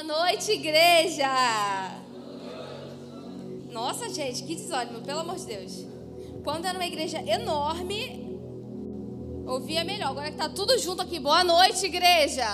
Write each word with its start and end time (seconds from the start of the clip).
Boa 0.00 0.26
noite, 0.26 0.52
igreja! 0.52 1.26
Nossa, 3.72 4.08
gente, 4.08 4.44
que 4.44 4.54
desânimo, 4.54 5.02
pelo 5.02 5.18
amor 5.18 5.34
de 5.34 5.46
Deus. 5.46 5.84
Quando 6.44 6.66
era 6.66 6.78
uma 6.78 6.86
igreja 6.86 7.20
enorme, 7.20 8.38
ouvia 9.44 9.82
melhor. 9.82 10.10
Agora 10.10 10.30
que 10.30 10.36
tá 10.36 10.48
tudo 10.48 10.78
junto 10.78 11.02
aqui. 11.02 11.18
Boa 11.18 11.42
noite, 11.42 11.86
igreja! 11.86 12.46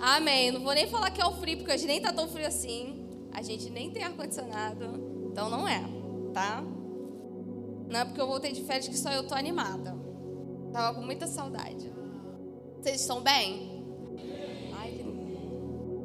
Amém. 0.00 0.52
Não 0.52 0.62
vou 0.62 0.74
nem 0.74 0.86
falar 0.86 1.10
que 1.10 1.20
é 1.20 1.26
o 1.26 1.32
frio, 1.32 1.56
porque 1.56 1.72
hoje 1.72 1.88
nem 1.88 2.00
tá 2.00 2.12
tão 2.12 2.28
frio 2.28 2.46
assim. 2.46 3.04
A 3.32 3.42
gente 3.42 3.68
nem 3.68 3.90
tem 3.90 4.04
ar-condicionado. 4.04 5.28
Então 5.32 5.50
não 5.50 5.66
é, 5.66 5.82
tá? 6.32 6.62
Não 7.88 7.98
é 7.98 8.04
porque 8.04 8.20
eu 8.20 8.28
voltei 8.28 8.52
de 8.52 8.62
férias 8.62 8.86
que 8.86 8.96
só 8.96 9.10
eu 9.10 9.26
tô 9.26 9.34
animada. 9.34 9.96
Tava 10.72 10.94
com 10.94 11.04
muita 11.04 11.26
saudade. 11.26 11.92
Vocês 12.80 13.00
estão 13.00 13.20
bem? 13.20 13.79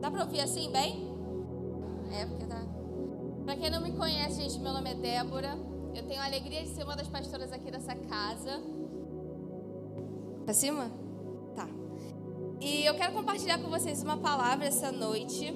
Dá 0.05 0.11
pra 0.11 0.21
ouvir 0.21 0.39
assim, 0.39 0.71
bem? 0.71 1.03
É, 2.13 2.27
porque 2.27 2.46
tá. 2.46 2.61
Pra 3.43 3.55
quem 3.55 3.71
não 3.71 3.82
me 3.82 3.91
conhece, 3.91 4.39
gente, 4.39 4.59
meu 4.59 4.71
nome 4.71 4.91
é 4.91 4.93
Débora. 4.93 5.57
Eu 5.96 6.04
tenho 6.04 6.21
a 6.21 6.25
alegria 6.25 6.61
de 6.61 6.69
ser 6.69 6.83
uma 6.83 6.96
das 6.96 7.07
pastoras 7.07 7.51
aqui 7.51 7.71
dessa 7.71 7.96
casa. 7.96 8.61
Pra 10.43 10.54
cima? 10.54 10.91
Tá. 11.55 11.68
E 12.61 12.86
eu 12.86 12.93
quero 12.93 13.13
compartilhar 13.13 13.57
com 13.57 13.68
vocês 13.68 14.04
uma 14.04 14.15
palavra 14.15 14.68
essa 14.68 14.91
noite. 14.91 15.51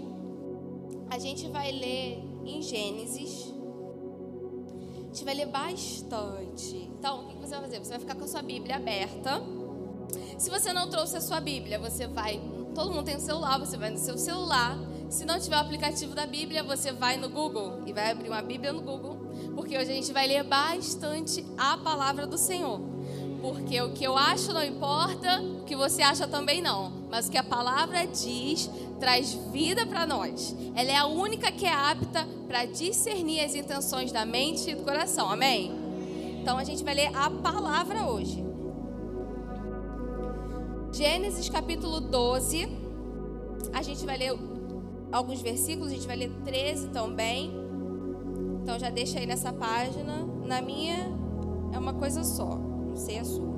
A 1.11 1.19
gente 1.19 1.47
vai 1.49 1.71
ler 1.71 2.23
em 2.43 2.59
Gênesis. 2.63 3.53
A 4.95 5.01
gente 5.09 5.25
vai 5.25 5.35
ler 5.35 5.45
bastante. 5.45 6.75
Então, 6.97 7.25
o 7.25 7.27
que 7.27 7.35
você 7.35 7.51
vai 7.51 7.61
fazer? 7.61 7.77
Você 7.77 7.91
vai 7.91 7.99
ficar 7.99 8.15
com 8.15 8.23
a 8.23 8.27
sua 8.27 8.41
Bíblia 8.41 8.77
aberta. 8.77 9.43
Se 10.39 10.49
você 10.49 10.73
não 10.73 10.89
trouxe 10.89 11.17
a 11.17 11.21
sua 11.21 11.39
Bíblia, 11.39 11.77
você 11.77 12.07
vai. 12.07 12.41
Todo 12.79 12.93
mundo 12.93 13.03
tem 13.03 13.17
um 13.17 13.19
celular, 13.19 13.59
você 13.59 13.75
vai 13.75 13.89
no 13.89 13.97
seu 13.97 14.17
celular. 14.17 14.79
Se 15.09 15.25
não 15.25 15.37
tiver 15.37 15.57
o 15.57 15.59
aplicativo 15.59 16.15
da 16.15 16.25
Bíblia, 16.25 16.63
você 16.63 16.93
vai 16.93 17.17
no 17.17 17.27
Google 17.27 17.81
e 17.85 17.91
vai 17.91 18.09
abrir 18.09 18.29
uma 18.29 18.41
Bíblia 18.41 18.71
no 18.71 18.79
Google. 18.79 19.17
Porque 19.53 19.77
hoje 19.77 19.91
a 19.91 19.93
gente 19.93 20.13
vai 20.13 20.25
ler 20.25 20.45
bastante 20.45 21.45
a 21.57 21.75
palavra 21.75 22.25
do 22.25 22.37
Senhor. 22.37 22.79
Porque 23.41 23.81
o 23.81 23.91
que 23.91 24.05
eu 24.05 24.17
acho 24.17 24.53
não 24.53 24.63
importa, 24.63 25.41
o 25.41 25.65
que 25.65 25.75
você 25.75 26.01
acha 26.01 26.25
também 26.25 26.61
não. 26.61 26.89
Mas 27.11 27.27
o 27.27 27.31
que 27.31 27.37
a 27.37 27.43
palavra 27.43 28.07
diz 28.07 28.69
traz 28.97 29.33
vida 29.51 29.85
para 29.85 30.07
nós. 30.07 30.55
Ela 30.73 30.89
é 30.89 30.95
a 30.95 31.05
única 31.05 31.51
que 31.51 31.65
é 31.65 31.73
apta 31.73 32.25
para 32.47 32.63
discernir 32.63 33.41
as 33.41 33.55
intenções 33.55 34.09
da 34.09 34.25
mente 34.25 34.69
e 34.69 34.75
do 34.75 34.83
coração. 34.83 35.29
Amém? 35.29 35.69
Então 36.41 36.57
a 36.57 36.63
gente 36.63 36.81
vai 36.81 36.95
ler 36.95 37.11
a 37.13 37.29
palavra 37.29 38.05
hoje. 38.05 38.48
Gênesis 40.91 41.47
capítulo 41.49 42.01
12. 42.01 42.67
A 43.73 43.81
gente 43.81 44.05
vai 44.05 44.17
ler 44.17 44.37
alguns 45.11 45.41
versículos, 45.41 45.91
a 45.91 45.95
gente 45.95 46.07
vai 46.07 46.15
ler 46.15 46.31
13 46.43 46.89
também. 46.89 47.51
Então 48.61 48.77
já 48.79 48.89
deixa 48.89 49.19
aí 49.19 49.25
nessa 49.25 49.53
página. 49.53 50.25
Na 50.45 50.61
minha 50.61 50.97
é 51.71 51.77
uma 51.77 51.93
coisa 51.93 52.23
só, 52.23 52.55
não 52.55 52.95
sei 52.95 53.19
a 53.19 53.23
sua. 53.23 53.49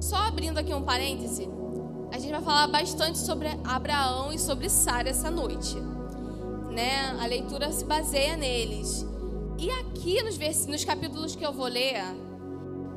Só 0.00 0.16
abrindo 0.16 0.58
aqui 0.58 0.74
um 0.74 0.82
parêntese, 0.82 1.48
a 2.12 2.18
gente 2.18 2.30
vai 2.30 2.42
falar 2.42 2.66
bastante 2.68 3.18
sobre 3.18 3.48
Abraão 3.64 4.32
e 4.32 4.38
sobre 4.38 4.68
Sara 4.68 5.08
essa 5.08 5.30
noite. 5.30 5.76
Né? 6.70 7.16
A 7.20 7.26
leitura 7.26 7.72
se 7.72 7.84
baseia 7.84 8.36
neles. 8.36 9.06
E 9.58 9.70
aqui 9.70 10.22
nos, 10.22 10.66
nos 10.66 10.84
capítulos 10.84 11.34
que 11.34 11.44
eu 11.44 11.52
vou 11.52 11.66
ler, 11.66 12.02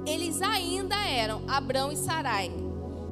eles 0.08 0.42
ainda 0.42 0.96
eram 0.96 1.42
Abrão 1.48 1.92
e 1.92 1.98
Sarai. 1.98 2.50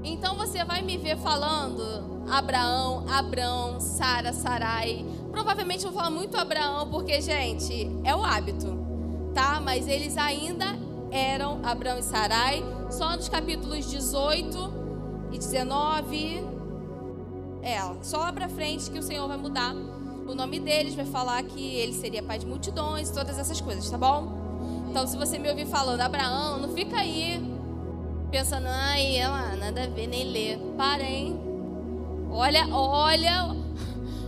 Então 0.04 0.36
você 0.36 0.64
vai 0.64 0.82
me 0.82 0.98
ver 0.98 1.18
falando 1.18 2.26
Abraão, 2.30 3.04
Abrão, 3.10 3.80
Sara, 3.82 4.32
Sarai. 4.32 5.06
Provavelmente 5.30 5.84
eu 5.84 5.92
vou 5.92 6.00
falar 6.00 6.12
muito 6.12 6.38
Abraão, 6.38 6.90
porque, 6.90 7.20
gente, 7.22 7.92
é 8.04 8.16
o 8.16 8.24
hábito, 8.24 8.68
tá? 9.34 9.60
Mas 9.60 9.88
eles 9.88 10.18
ainda 10.18 10.66
eram 11.12 11.60
Abrão 11.64 12.00
e 12.00 12.04
Sarai, 12.04 12.64
só 12.90 13.16
nos 13.16 13.28
capítulos 13.28 13.90
18 13.90 14.58
e 15.34 15.38
19. 15.38 16.44
É, 17.62 17.80
só 18.04 18.20
lá 18.20 18.32
pra 18.32 18.48
frente 18.48 18.90
que 18.90 19.00
o 19.00 19.04
Senhor 19.04 19.28
vai 19.28 19.38
mudar 19.38 19.74
o 19.74 20.34
nome 20.34 20.60
deles, 20.60 20.96
vai 20.96 21.06
falar 21.06 21.44
que 21.44 21.76
ele 21.76 21.94
seria 21.94 22.24
pai 22.24 22.40
de 22.40 22.46
multidões, 22.46 23.10
todas 23.10 23.38
essas 23.38 23.60
coisas, 23.60 23.90
tá 23.90 23.98
bom? 23.98 24.45
Então, 24.96 25.06
se 25.06 25.18
você 25.18 25.38
me 25.38 25.50
ouvir 25.50 25.66
falando 25.66 26.00
Abraão, 26.00 26.58
não 26.58 26.70
fica 26.70 26.96
aí 26.96 27.38
pensando, 28.32 28.66
ai, 28.70 29.18
ela 29.18 29.54
nada 29.58 29.84
a 29.84 29.88
ver, 29.88 30.08
nem 30.08 30.32
ler. 30.32 30.58
Parem. 30.78 31.38
Olha, 32.32 32.66
olha, 32.74 33.54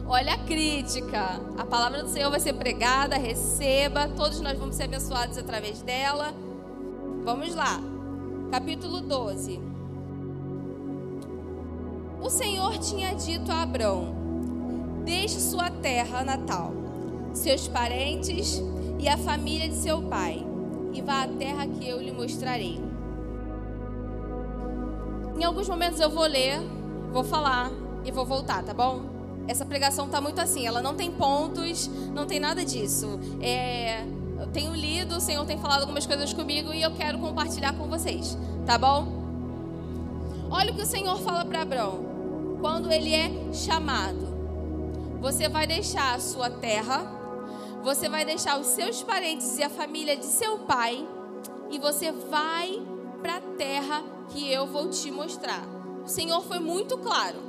olha 0.05 0.33
a 0.33 0.37
crítica. 0.39 1.39
A 1.57 1.63
palavra 1.63 2.03
do 2.03 2.09
Senhor 2.09 2.29
vai 2.29 2.41
ser 2.41 2.51
pregada, 2.51 3.15
receba. 3.15 4.09
Todos 4.09 4.41
nós 4.41 4.59
vamos 4.59 4.75
ser 4.75 4.83
abençoados 4.83 5.37
através 5.37 5.81
dela. 5.81 6.33
Vamos 7.23 7.55
lá. 7.55 7.79
Capítulo 8.51 8.99
12. 8.99 9.61
O 12.21 12.29
Senhor 12.29 12.77
tinha 12.79 13.15
dito 13.15 13.53
a 13.53 13.61
Abraão: 13.61 14.13
Deixe 15.05 15.39
sua 15.39 15.71
terra 15.71 16.25
natal, 16.25 16.73
seus 17.31 17.69
parentes 17.69 18.61
e 18.99 19.07
a 19.07 19.17
família 19.17 19.69
de 19.69 19.75
seu 19.75 20.01
pai, 20.01 20.45
e 20.97 21.01
vá 21.01 21.23
à 21.23 21.27
terra 21.27 21.67
que 21.67 21.87
eu 21.87 22.01
lhe 22.01 22.11
mostrarei. 22.11 22.81
Em 25.37 25.43
alguns 25.43 25.69
momentos 25.69 25.99
eu 25.99 26.09
vou 26.09 26.25
ler, 26.25 26.59
vou 27.11 27.23
falar 27.23 27.69
e 28.03 28.11
vou 28.11 28.25
voltar, 28.25 28.63
tá 28.63 28.73
bom? 28.73 29.01
Essa 29.47 29.63
pregação 29.63 30.09
tá 30.09 30.19
muito 30.19 30.41
assim, 30.41 30.65
ela 30.65 30.81
não 30.81 30.95
tem 30.95 31.11
pontos, 31.11 31.87
não 32.13 32.25
tem 32.25 32.39
nada 32.39 32.65
disso. 32.65 33.19
É, 33.39 34.01
eu 34.39 34.47
tenho 34.47 34.73
lido, 34.73 35.17
o 35.17 35.21
Senhor 35.21 35.45
tem 35.45 35.59
falado 35.59 35.81
algumas 35.81 36.05
coisas 36.05 36.33
comigo 36.33 36.73
e 36.73 36.81
eu 36.81 36.91
quero 36.95 37.19
compartilhar 37.19 37.73
com 37.73 37.87
vocês, 37.87 38.35
tá 38.65 38.77
bom? 38.77 39.07
Olha 40.49 40.71
o 40.71 40.75
que 40.75 40.81
o 40.81 40.85
Senhor 40.85 41.17
fala 41.19 41.45
para 41.45 41.61
Abraão. 41.61 42.57
Quando 42.59 42.91
ele 42.91 43.13
é 43.13 43.31
chamado, 43.53 44.27
você 45.21 45.47
vai 45.47 45.67
deixar 45.67 46.15
a 46.15 46.19
sua 46.19 46.49
terra, 46.49 47.16
você 47.87 48.09
vai 48.09 48.25
deixar 48.25 48.59
os 48.59 48.67
seus 48.67 49.01
parentes 49.01 49.57
e 49.57 49.63
a 49.63 49.69
família 49.69 50.17
de 50.17 50.25
seu 50.25 50.59
pai, 50.59 51.07
e 51.69 51.79
você 51.79 52.11
vai 52.11 52.85
para 53.21 53.37
a 53.37 53.41
terra 53.55 54.03
que 54.27 54.51
eu 54.51 54.67
vou 54.67 54.89
te 54.89 55.09
mostrar. 55.09 55.65
O 56.03 56.07
Senhor 56.09 56.43
foi 56.43 56.59
muito 56.59 56.97
claro, 56.97 57.39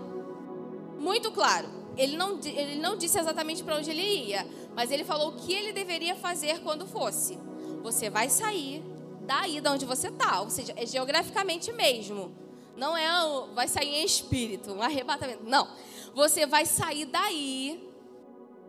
muito 0.96 1.32
claro. 1.32 1.68
Ele 1.96 2.16
não, 2.16 2.38
ele 2.44 2.76
não 2.76 2.96
disse 2.96 3.18
exatamente 3.18 3.64
para 3.64 3.78
onde 3.78 3.90
ele 3.90 4.00
ia, 4.00 4.46
mas 4.76 4.92
ele 4.92 5.02
falou 5.02 5.30
o 5.30 5.32
que 5.32 5.52
ele 5.52 5.72
deveria 5.72 6.14
fazer 6.14 6.60
quando 6.60 6.86
fosse. 6.86 7.36
Você 7.82 8.08
vai 8.08 8.28
sair 8.28 8.84
daí 9.22 9.60
de 9.60 9.68
onde 9.68 9.84
você 9.84 10.06
está, 10.06 10.40
ou 10.40 10.50
seja, 10.50 10.72
é 10.76 10.86
geograficamente 10.86 11.72
mesmo. 11.72 12.32
Não 12.76 12.96
é 12.96 13.08
vai 13.56 13.66
sair 13.66 13.88
em 13.88 14.04
espírito, 14.04 14.72
um 14.72 14.82
arrebatamento. 14.82 15.42
Não. 15.42 15.66
Você 16.14 16.46
vai 16.46 16.64
sair 16.64 17.06
daí 17.06 17.87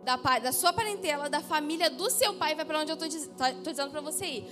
da, 0.04 0.16
da 0.16 0.52
sua 0.52 0.72
parentela, 0.72 1.28
da 1.28 1.40
família 1.40 1.90
do 1.90 2.10
seu 2.10 2.34
pai, 2.34 2.54
vai 2.54 2.64
para 2.64 2.80
onde 2.80 2.92
eu 2.92 2.96
estou 2.96 3.36
tá, 3.36 3.50
dizendo 3.50 3.90
para 3.90 4.00
você 4.00 4.26
ir. 4.26 4.46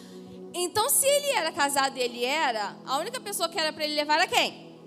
Então, 0.55 0.89
se 0.89 1.07
ele 1.07 1.31
era 1.31 1.53
casado 1.53 1.97
e 1.97 2.01
ele 2.01 2.25
era, 2.25 2.77
a 2.87 2.99
única 2.99 3.21
pessoa 3.21 3.49
que 3.49 3.59
era 3.59 3.73
para 3.73 3.85
ele 3.85 3.95
levar 3.95 4.15
era 4.15 4.27
quem? 4.27 4.79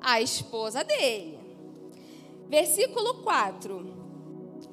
A 0.00 0.20
esposa 0.20 0.82
dele. 0.84 1.38
Versículo 2.48 3.22
4. 3.22 3.94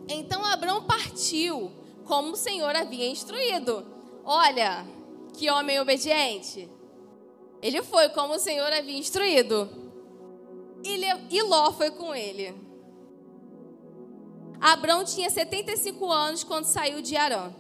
Então 0.08 0.44
Abraão 0.44 0.84
partiu, 0.84 1.72
como 2.06 2.34
o 2.34 2.36
Senhor 2.36 2.76
havia 2.76 3.10
instruído. 3.10 3.86
Olha, 4.26 4.86
que 5.34 5.50
homem 5.50 5.80
obediente. 5.80 6.70
Ele 7.62 7.82
foi 7.82 8.10
como 8.10 8.34
o 8.34 8.40
Senhor 8.40 8.72
havia 8.74 8.98
instruído. 8.98 9.70
E 10.84 11.42
Ló 11.44 11.72
foi 11.72 11.92
com 11.92 12.14
ele. 12.14 12.54
Abraão 14.62 15.04
tinha 15.04 15.28
75 15.28 16.12
anos 16.12 16.44
quando 16.44 16.66
saiu 16.66 17.02
de 17.02 17.18
Arã. 17.18 17.52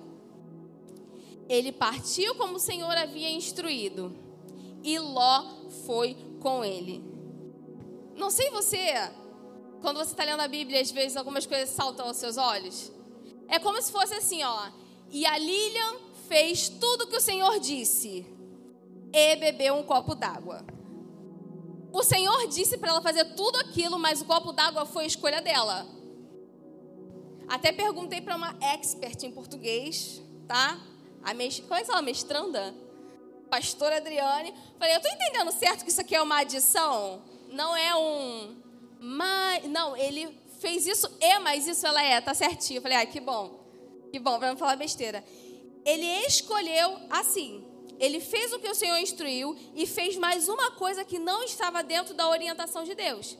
Ele 1.49 1.71
partiu 1.71 2.35
como 2.35 2.57
o 2.57 2.59
Senhor 2.59 2.95
havia 2.95 3.31
instruído. 3.31 4.15
E 4.83 4.99
Ló 4.99 5.43
foi 5.87 6.15
com 6.39 6.63
ele. 6.63 7.03
Não 8.15 8.29
sei 8.29 8.51
você, 8.51 8.93
quando 9.81 9.97
você 9.97 10.11
está 10.11 10.23
lendo 10.23 10.41
a 10.41 10.47
Bíblia, 10.47 10.79
às 10.79 10.91
vezes 10.91 11.17
algumas 11.17 11.47
coisas 11.47 11.69
saltam 11.71 12.07
aos 12.07 12.17
seus 12.17 12.37
olhos. 12.37 12.91
É 13.47 13.57
como 13.57 13.81
se 13.81 13.91
fosse 13.91 14.13
assim, 14.13 14.43
ó. 14.43 14.69
E 15.09 15.25
a 15.25 15.37
Lilian 15.39 15.95
fez 16.27 16.69
tudo 16.69 17.05
o 17.05 17.07
que 17.07 17.17
o 17.17 17.21
Senhor 17.21 17.59
disse 17.59 18.25
e 19.11 19.35
bebeu 19.37 19.73
um 19.73 19.83
copo 19.83 20.13
d'água. 20.13 20.63
O 21.91 22.03
Senhor 22.03 22.47
disse 22.47 22.77
para 22.77 22.91
ela 22.91 23.01
fazer 23.01 23.25
tudo 23.35 23.57
aquilo, 23.57 23.97
mas 23.97 24.21
o 24.21 24.25
copo 24.25 24.53
d'água 24.53 24.85
foi 24.85 25.07
escolha 25.07 25.41
dela. 25.41 25.85
Até 27.51 27.71
perguntei 27.71 28.21
para 28.21 28.35
uma 28.35 28.55
expert 28.59 29.23
em 29.23 29.31
português, 29.31 30.21
tá? 30.47 30.79
A 31.21 31.33
mes... 31.33 31.59
Qual 31.59 31.79
é 31.79 31.83
ela? 31.83 32.01
Mestranda? 32.01 32.73
Pastora 33.49 33.97
Adriane. 33.97 34.53
Falei, 34.79 34.95
eu 34.95 34.97
estou 34.97 35.11
entendendo 35.11 35.51
certo 35.51 35.83
que 35.83 35.91
isso 35.91 36.01
aqui 36.01 36.15
é 36.15 36.21
uma 36.21 36.39
adição? 36.39 37.21
não 37.51 37.75
é 37.75 37.95
um 37.95 38.55
mas, 39.03 39.63
não, 39.65 39.97
ele 39.97 40.29
fez 40.59 40.85
isso 40.85 41.09
e 41.19 41.39
mas 41.39 41.67
isso 41.67 41.87
ela 41.87 42.03
é, 42.03 42.21
tá 42.21 42.35
certinho. 42.35 42.81
Falei, 42.81 42.97
ah, 42.99 43.05
que 43.05 43.19
bom. 43.19 43.59
Que 44.11 44.19
bom, 44.19 44.37
para 44.37 44.49
não 44.49 44.57
falar 44.57 44.75
besteira. 44.75 45.23
Ele 45.83 46.05
escolheu 46.27 46.99
assim. 47.09 47.65
Ele 47.99 48.19
fez 48.19 48.53
o 48.53 48.59
que 48.59 48.69
o 48.69 48.75
Senhor 48.75 48.97
instruiu 48.99 49.57
e 49.73 49.87
fez 49.87 50.15
mais 50.17 50.47
uma 50.47 50.69
coisa 50.71 51.03
que 51.03 51.17
não 51.17 51.43
estava 51.43 51.81
dentro 51.81 52.13
da 52.13 52.29
orientação 52.29 52.83
de 52.83 52.93
Deus. 52.93 53.35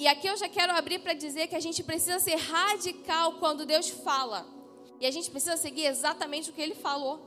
E 0.00 0.08
aqui 0.08 0.26
eu 0.26 0.34
já 0.34 0.48
quero 0.48 0.72
abrir 0.72 0.98
para 1.00 1.12
dizer 1.12 1.46
que 1.46 1.54
a 1.54 1.60
gente 1.60 1.82
precisa 1.82 2.18
ser 2.18 2.34
radical 2.34 3.34
quando 3.34 3.66
Deus 3.66 3.90
fala. 3.90 4.46
E 4.98 5.04
a 5.04 5.10
gente 5.10 5.30
precisa 5.30 5.58
seguir 5.58 5.84
exatamente 5.84 6.48
o 6.48 6.54
que 6.54 6.62
ele 6.62 6.74
falou. 6.74 7.20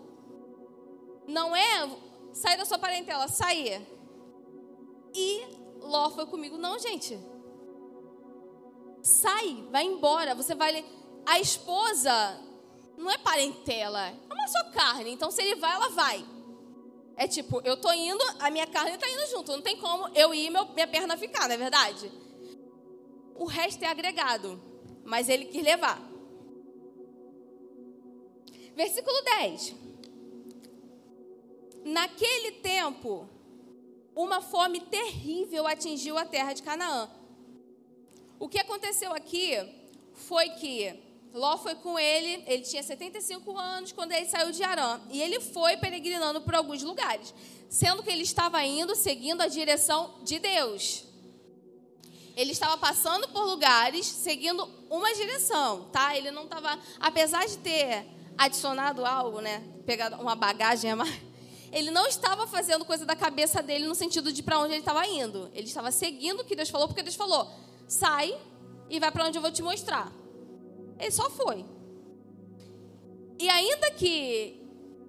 Não 1.28 1.56
é 1.56 1.88
sair 2.34 2.58
da 2.58 2.66
sua 2.66 2.80
parentela, 2.80 3.28
sair. 3.28 3.80
E 5.14 5.46
Ló 5.82 6.10
foi 6.10 6.26
comigo. 6.26 6.58
Não, 6.58 6.80
gente. 6.80 7.16
Sai, 9.04 9.68
vai 9.70 9.84
embora. 9.84 10.34
Você 10.34 10.56
vai. 10.56 10.84
A 11.28 11.40
esposa 11.40 12.42
não 12.98 13.12
é 13.12 13.20
parentela, 13.20 14.08
é 14.08 14.34
uma 14.34 14.48
só 14.48 14.64
carne. 14.72 15.12
Então, 15.12 15.30
se 15.30 15.44
ele 15.44 15.58
vai, 15.58 15.76
ela 15.76 15.90
vai. 15.90 16.26
É 17.18 17.28
tipo, 17.28 17.62
eu 17.64 17.80
tô 17.80 17.94
indo, 17.94 18.24
a 18.40 18.50
minha 18.50 18.66
carne 18.66 18.98
tá 18.98 19.08
indo 19.08 19.30
junto. 19.30 19.52
Não 19.52 19.62
tem 19.62 19.78
como 19.78 20.10
eu 20.16 20.34
ir 20.34 20.48
e 20.48 20.50
minha 20.50 20.88
perna 20.88 21.16
ficar, 21.16 21.48
não 21.48 21.54
é 21.54 21.58
verdade? 21.60 22.23
O 23.36 23.46
resto 23.46 23.84
é 23.84 23.88
agregado, 23.88 24.62
mas 25.04 25.30
ele 25.30 25.46
quis 25.46 25.64
levar. 25.64 26.02
Versículo 28.76 29.22
10. 29.24 29.76
Naquele 31.86 32.52
tempo, 32.54 33.30
uma 34.16 34.42
fome 34.42 34.80
terrível 34.80 35.68
atingiu 35.68 36.18
a 36.18 36.26
terra 36.26 36.54
de 36.54 36.64
Canaã. 36.64 37.10
O 38.40 38.48
que 38.48 38.60
aconteceu 38.60 39.14
aqui 39.14 39.58
foi 40.14 40.50
que 40.52 41.00
Ló 41.34 41.58
foi 41.58 41.74
com 41.76 41.98
ele, 41.98 42.44
ele 42.46 42.62
tinha 42.62 42.84
75 42.84 43.58
anos 43.58 43.92
quando 43.92 44.12
ele 44.12 44.28
saiu 44.28 44.52
de 44.52 44.64
Arã. 44.64 45.02
E 45.10 45.20
ele 45.20 45.40
foi 45.40 45.78
peregrinando 45.78 46.42
por 46.42 46.54
alguns 46.54 46.84
lugares, 46.84 47.34
sendo 47.68 48.04
que 48.04 48.12
ele 48.12 48.22
estava 48.22 48.64
indo 48.64 48.96
seguindo 48.96 49.42
a 49.42 49.48
direção 49.48 50.20
de 50.24 50.38
Deus. 50.38 51.04
Ele 52.36 52.52
estava 52.52 52.78
passando 52.78 53.28
por 53.30 53.44
lugares 53.46 54.06
seguindo 54.06 54.68
uma 54.90 55.14
direção, 55.14 55.86
tá? 55.92 56.18
Ele 56.18 56.32
não 56.32 56.46
estava, 56.46 56.80
apesar 57.00 57.46
de 57.46 57.58
ter 57.60 58.06
adicionado 58.38 59.06
algo, 59.06 59.40
né? 59.40 59.64
Pegado 59.86 60.16
uma 60.16 60.36
bagagem 60.36 60.92
a 60.92 60.96
mais, 60.96 61.14
ele 61.72 61.92
não 61.92 62.08
estava 62.08 62.48
fazendo 62.48 62.86
coisa 62.86 63.06
da 63.06 63.16
cabeça 63.16 63.62
dele 63.62 63.88
no 63.88 63.96
sentido 63.96 64.32
de 64.32 64.42
para 64.42 64.60
onde 64.60 64.74
ele 64.74 64.80
estava 64.80 65.06
indo. 65.08 65.52
Ele 65.54 65.68
estava 65.68 65.92
seguindo 65.92 66.42
o 66.42 66.46
que 66.46 66.56
Deus 66.56 66.70
falou, 66.70 66.88
porque 66.88 67.04
Deus 67.04 67.16
falou: 67.16 67.52
sai 67.88 68.36
e 68.90 69.00
vai 69.00 69.12
para 69.12 69.26
onde 69.26 69.38
eu 69.38 69.42
vou 69.42 69.52
te 69.52 69.62
mostrar. 69.62 70.12
Ele 71.00 71.12
só 71.12 71.30
foi. 71.30 71.66
E 73.40 73.50
ainda 73.50 73.92
que 73.92 74.60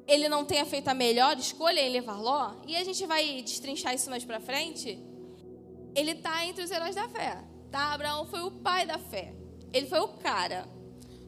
ele 0.07 0.29
não 0.29 0.45
tenha 0.45 0.65
feito 0.67 0.89
a 0.89 0.95
melhor 0.95 1.37
escolha 1.39 1.81
em 1.81 1.91
levar 1.91 2.21
Ló, 2.21 2.55
e 2.67 2.77
a 2.77 2.85
gente 2.85 3.07
vai 3.07 3.43
destrinchar 3.43 3.95
isso 3.95 4.11
mais 4.11 4.25
para 4.25 4.41
frente, 4.41 4.99
ele 5.95 6.13
está 6.13 6.45
entre 6.45 6.65
os 6.65 6.71
heróis 6.71 6.95
da 6.95 7.09
fé. 7.09 7.43
Tá? 7.71 7.93
Abraão 7.93 8.27
foi 8.27 8.41
o 8.41 8.51
pai 8.51 8.87
da 8.87 8.99
fé. 8.99 9.35
Ele 9.73 9.87
foi 9.87 10.01
o 10.01 10.09
cara. 10.09 10.69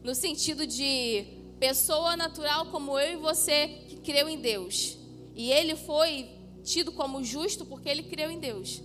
No 0.02 0.14
sentido 0.14 0.66
de 0.66 1.24
pessoa 1.58 2.16
natural 2.16 2.66
como 2.66 2.98
eu 2.98 3.14
e 3.14 3.16
você 3.16 3.68
que 3.88 3.96
creu 3.96 4.28
em 4.28 4.40
Deus. 4.40 4.98
E 5.34 5.50
ele 5.50 5.76
foi 5.76 6.30
tido 6.62 6.92
como 6.92 7.22
justo 7.22 7.64
porque 7.64 7.88
ele 7.88 8.02
creu 8.04 8.30
em 8.30 8.38
Deus. 8.38 8.82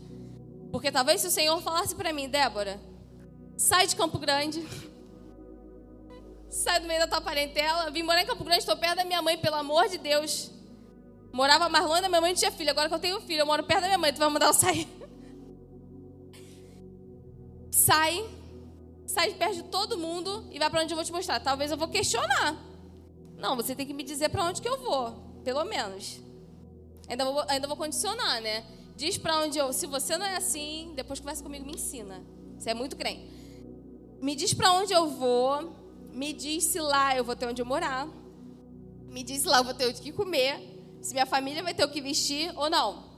Porque 0.71 0.91
talvez 0.91 1.21
se 1.21 1.27
o 1.27 1.31
Senhor 1.31 1.61
falasse 1.61 1.95
para 1.95 2.13
mim, 2.13 2.29
Débora, 2.29 2.79
sai 3.57 3.87
de 3.87 3.95
Campo 3.95 4.17
Grande, 4.17 4.65
sai 6.49 6.79
do 6.79 6.87
meio 6.87 6.99
da 6.99 7.07
tua 7.07 7.21
parentela, 7.21 7.91
vim 7.91 8.03
morar 8.03 8.21
em 8.21 8.25
Campo 8.25 8.43
Grande, 8.43 8.59
estou 8.59 8.77
perto 8.77 8.97
da 8.97 9.03
minha 9.03 9.21
mãe, 9.21 9.37
pelo 9.37 9.55
amor 9.55 9.89
de 9.89 9.97
Deus. 9.97 10.51
Morava 11.33 11.69
mais 11.69 11.85
longe 11.85 12.01
da 12.01 12.09
minha 12.09 12.21
mãe, 12.21 12.31
não 12.31 12.37
tinha 12.37 12.51
filho. 12.51 12.69
Agora 12.69 12.89
que 12.89 12.95
eu 12.95 12.99
tenho 12.99 13.21
filho, 13.21 13.41
eu 13.41 13.45
moro 13.45 13.63
perto 13.63 13.81
da 13.81 13.87
minha 13.87 13.97
mãe, 13.97 14.13
tu 14.13 14.19
vai 14.19 14.29
mandar 14.29 14.47
eu 14.47 14.53
sair. 14.53 14.87
Sai, 17.81 18.25
sai 19.05 19.31
de 19.31 19.37
perto 19.37 19.55
de 19.55 19.63
todo 19.63 19.97
mundo 19.97 20.47
e 20.51 20.59
vai 20.59 20.69
para 20.69 20.81
onde 20.83 20.93
eu 20.93 20.95
vou 20.95 21.05
te 21.05 21.11
mostrar. 21.11 21.39
Talvez 21.39 21.71
eu 21.71 21.77
vou 21.77 21.87
questionar. 21.87 22.55
Não, 23.37 23.55
você 23.55 23.75
tem 23.75 23.85
que 23.85 23.93
me 23.93 24.03
dizer 24.03 24.29
para 24.29 24.43
onde 24.43 24.61
que 24.61 24.69
eu 24.69 24.77
vou, 24.77 25.11
pelo 25.43 25.63
menos. 25.65 26.19
Ainda 27.09 27.25
vou, 27.25 27.43
ainda 27.47 27.67
vou 27.67 27.77
condicionar, 27.77 28.41
né? 28.41 28.63
Diz 28.95 29.17
para 29.17 29.39
onde 29.39 29.57
eu. 29.57 29.73
Se 29.73 29.87
você 29.87 30.17
não 30.17 30.25
é 30.25 30.35
assim, 30.35 30.93
depois 30.95 31.19
conversa 31.19 31.43
comigo, 31.43 31.65
me 31.65 31.73
ensina. 31.73 32.23
Você 32.57 32.69
é 32.69 32.73
muito 32.73 32.95
crente. 32.95 33.27
Me 34.21 34.35
diz 34.35 34.53
para 34.53 34.71
onde 34.71 34.93
eu 34.93 35.07
vou 35.09 35.81
me 36.13 36.33
diz 36.33 36.65
se 36.65 36.79
lá 36.79 37.15
eu 37.15 37.23
vou 37.23 37.35
ter 37.35 37.47
onde 37.47 37.63
morar, 37.63 38.07
me 39.07 39.23
diz 39.23 39.41
se 39.41 39.47
lá 39.47 39.59
eu 39.59 39.63
vou 39.63 39.73
ter 39.73 39.87
o 39.87 39.93
que 39.93 40.11
comer, 40.11 40.59
se 41.01 41.13
minha 41.13 41.25
família 41.25 41.63
vai 41.63 41.73
ter 41.73 41.83
o 41.83 41.89
que 41.89 42.01
vestir 42.01 42.51
ou 42.57 42.69
não. 42.69 43.11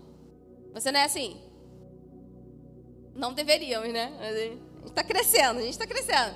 Você 0.73 0.91
não 0.91 0.99
é 0.99 1.03
assim? 1.03 1.37
Não 3.15 3.33
deveríamos, 3.33 3.91
né? 3.91 4.11
A 4.19 4.33
gente 4.33 4.61
está 4.85 5.03
crescendo, 5.03 5.59
a 5.59 5.61
gente 5.61 5.71
está 5.71 5.87
crescendo. 5.87 6.35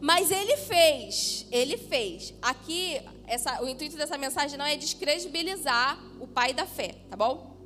Mas 0.00 0.30
ele 0.30 0.56
fez, 0.56 1.46
ele 1.50 1.76
fez. 1.76 2.34
Aqui, 2.40 3.00
essa, 3.26 3.62
o 3.62 3.68
intuito 3.68 3.96
dessa 3.96 4.16
mensagem 4.16 4.56
não 4.56 4.64
é 4.64 4.76
descredibilizar 4.76 5.98
o 6.20 6.26
pai 6.26 6.52
da 6.52 6.66
fé, 6.66 6.94
tá 7.10 7.16
bom? 7.16 7.56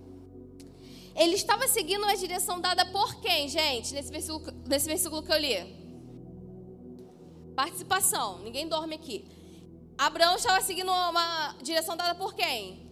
Ele 1.14 1.34
estava 1.34 1.68
seguindo 1.68 2.04
a 2.06 2.14
direção 2.14 2.60
dada 2.60 2.86
por 2.86 3.16
quem, 3.16 3.48
gente? 3.48 3.92
Nesse 3.92 4.10
versículo, 4.10 4.44
nesse 4.66 4.86
versículo 4.86 5.22
que 5.22 5.32
eu 5.32 5.38
li. 5.38 5.82
Participação, 7.54 8.38
ninguém 8.38 8.66
dorme 8.66 8.94
aqui. 8.94 9.26
Abraão 9.98 10.36
estava 10.36 10.60
seguindo 10.62 10.90
uma 10.90 11.54
direção 11.62 11.96
dada 11.96 12.14
por 12.14 12.34
quem? 12.34 12.91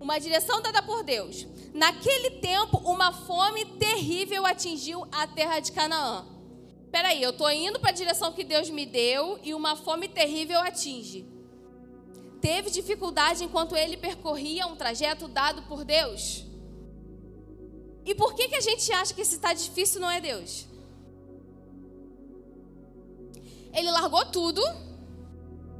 Uma 0.00 0.18
direção 0.18 0.60
dada 0.60 0.82
por 0.82 1.02
Deus. 1.02 1.46
Naquele 1.72 2.30
tempo, 2.40 2.78
uma 2.78 3.12
fome 3.12 3.64
terrível 3.78 4.44
atingiu 4.46 5.06
a 5.10 5.26
terra 5.26 5.60
de 5.60 5.72
Canaã. 5.72 6.26
Peraí, 6.90 7.22
eu 7.22 7.30
estou 7.30 7.50
indo 7.50 7.80
para 7.80 7.90
a 7.90 7.94
direção 7.94 8.32
que 8.32 8.44
Deus 8.44 8.70
me 8.70 8.86
deu 8.86 9.38
e 9.42 9.52
uma 9.52 9.74
fome 9.74 10.08
terrível 10.08 10.60
atinge. 10.60 11.26
Teve 12.40 12.70
dificuldade 12.70 13.42
enquanto 13.42 13.74
ele 13.74 13.96
percorria 13.96 14.66
um 14.66 14.76
trajeto 14.76 15.26
dado 15.26 15.62
por 15.62 15.84
Deus? 15.84 16.44
E 18.04 18.14
por 18.14 18.34
que, 18.34 18.48
que 18.48 18.54
a 18.54 18.60
gente 18.60 18.92
acha 18.92 19.14
que 19.14 19.22
esse 19.22 19.36
está 19.36 19.52
difícil 19.54 20.00
não 20.00 20.10
é 20.10 20.20
Deus? 20.20 20.66
Ele 23.72 23.90
largou 23.90 24.24
tudo, 24.26 24.62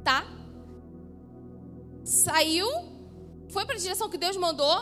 tá? 0.03 0.25
Saiu, 2.03 2.67
foi 3.55 3.63
para 3.63 3.75
a 3.75 3.79
direção 3.79 4.09
que 4.09 4.17
Deus 4.17 4.35
mandou 4.35 4.75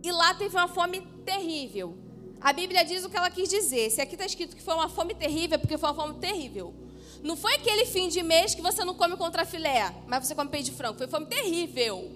e 0.00 0.12
lá 0.12 0.32
teve 0.32 0.56
uma 0.56 0.68
fome 0.68 1.00
terrível. 1.24 1.98
A 2.40 2.52
Bíblia 2.52 2.84
diz 2.84 3.04
o 3.04 3.10
que 3.10 3.16
ela 3.16 3.28
quis 3.28 3.48
dizer. 3.48 3.90
Se 3.90 4.00
aqui 4.00 4.14
está 4.14 4.24
escrito 4.24 4.54
que 4.54 4.62
foi 4.62 4.74
uma 4.74 4.88
fome 4.88 5.12
terrível, 5.12 5.56
é 5.56 5.58
porque 5.58 5.76
foi 5.76 5.88
uma 5.90 5.94
fome 6.02 6.14
terrível. 6.20 6.72
Não 7.20 7.36
foi 7.36 7.54
aquele 7.56 7.84
fim 7.84 8.08
de 8.08 8.22
mês 8.22 8.54
que 8.54 8.62
você 8.62 8.84
não 8.84 8.94
come 8.94 9.16
contra 9.16 9.44
filé, 9.44 9.92
mas 10.06 10.24
você 10.24 10.36
come 10.36 10.48
peito 10.48 10.66
de 10.66 10.76
frango. 10.76 10.96
Foi 10.96 11.08
fome 11.08 11.26
terrível. 11.26 12.12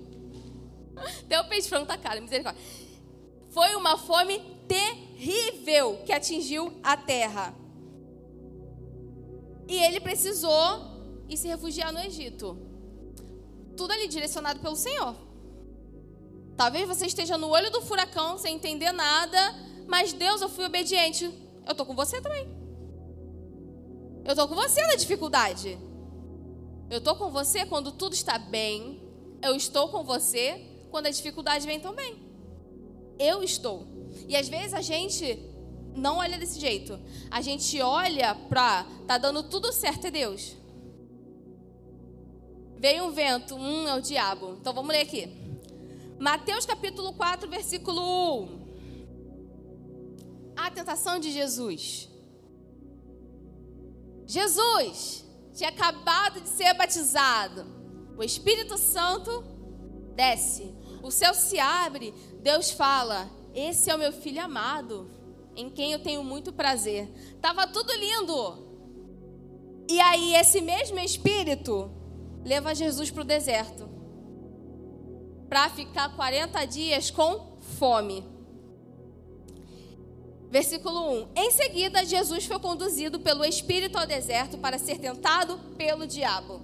Até 1.25 1.40
o 1.40 1.49
peito 1.49 1.64
de 1.64 1.68
frango 1.68 1.87
tá 1.87 1.99
caro, 1.99 2.23
misericórdia. 2.23 2.62
Foi 3.49 3.75
uma 3.75 3.99
fome 3.99 4.38
terrível 4.68 6.04
que 6.06 6.12
atingiu 6.12 6.73
a 6.85 6.97
terra. 6.97 7.52
E 9.66 9.76
ele 9.76 9.99
precisou 9.99 11.25
ir 11.28 11.37
se 11.37 11.49
refugiar 11.49 11.92
no 11.92 11.99
Egito. 11.99 12.56
Tudo 13.76 13.92
ali 13.92 14.06
direcionado 14.06 14.61
pelo 14.61 14.76
Senhor. 14.76 15.29
Talvez 16.61 16.87
você 16.87 17.07
esteja 17.07 17.38
no 17.38 17.49
olho 17.49 17.71
do 17.71 17.81
furacão 17.81 18.37
sem 18.37 18.57
entender 18.57 18.93
nada, 18.93 19.38
mas 19.88 20.12
Deus, 20.12 20.43
eu 20.43 20.49
fui 20.50 20.67
obediente. 20.67 21.33
Eu 21.67 21.75
tô 21.75 21.87
com 21.87 21.95
você 21.95 22.21
também. 22.21 22.47
Eu 24.26 24.37
tô 24.37 24.47
com 24.47 24.55
você 24.55 24.87
na 24.87 24.95
dificuldade. 24.95 25.79
Eu 26.90 27.00
tô 27.00 27.17
com 27.17 27.31
você 27.31 27.64
quando 27.64 27.93
tudo 27.93 28.12
está 28.12 28.37
bem. 28.38 29.02
Eu 29.40 29.57
estou 29.57 29.88
com 29.88 30.05
você 30.05 30.61
quando 30.90 31.07
a 31.07 31.11
dificuldade 31.11 31.67
vem 31.67 31.81
também. 31.81 32.23
Eu 33.19 33.43
estou. 33.43 33.87
E 34.29 34.37
às 34.37 34.47
vezes 34.47 34.75
a 34.75 34.83
gente 34.83 35.43
não 35.97 36.19
olha 36.19 36.37
desse 36.37 36.61
jeito. 36.61 37.00
A 37.31 37.40
gente 37.40 37.81
olha 37.81 38.35
para 38.35 38.85
tá 39.07 39.17
dando 39.17 39.45
tudo 39.45 39.73
certo 39.73 40.09
é 40.09 40.11
Deus. 40.11 40.55
Veio 42.76 43.07
um 43.07 43.12
vento, 43.12 43.55
um 43.55 43.88
é 43.88 43.95
o 43.95 44.02
diabo. 44.02 44.59
Então 44.61 44.75
vamos 44.75 44.90
ler 44.90 45.00
aqui. 45.00 45.39
Mateus 46.20 46.66
capítulo 46.66 47.14
4, 47.14 47.48
versículo 47.48 48.42
1. 48.42 48.60
A 50.54 50.70
tentação 50.70 51.18
de 51.18 51.32
Jesus. 51.32 52.10
Jesus 54.26 55.24
tinha 55.54 55.70
acabado 55.70 56.42
de 56.42 56.48
ser 56.50 56.74
batizado. 56.74 57.64
O 58.18 58.22
Espírito 58.22 58.76
Santo 58.76 59.42
desce. 60.14 60.74
O 61.02 61.10
céu 61.10 61.32
se 61.32 61.58
abre. 61.58 62.12
Deus 62.42 62.70
fala: 62.70 63.26
Esse 63.54 63.88
é 63.88 63.94
o 63.94 63.98
meu 63.98 64.12
filho 64.12 64.44
amado 64.44 65.10
em 65.56 65.70
quem 65.70 65.92
eu 65.92 66.02
tenho 66.02 66.22
muito 66.22 66.52
prazer. 66.52 67.08
Tava 67.40 67.66
tudo 67.66 67.94
lindo. 67.94 69.86
E 69.88 69.98
aí 69.98 70.34
esse 70.34 70.60
mesmo 70.60 70.98
espírito 70.98 71.90
leva 72.44 72.74
Jesus 72.74 73.10
para 73.10 73.22
o 73.22 73.24
deserto 73.26 74.00
para 75.50 75.69
ficar 75.69 76.14
40 76.14 76.64
dias 76.64 77.11
com 77.11 77.59
fome. 77.76 78.25
Versículo 80.49 81.25
1: 81.25 81.28
Em 81.35 81.50
seguida, 81.50 82.04
Jesus 82.04 82.47
foi 82.47 82.61
conduzido 82.61 83.19
pelo 83.19 83.45
Espírito 83.45 83.99
ao 83.99 84.07
deserto 84.07 84.57
para 84.59 84.78
ser 84.78 84.99
tentado 84.99 85.59
pelo 85.76 86.07
diabo. 86.07 86.62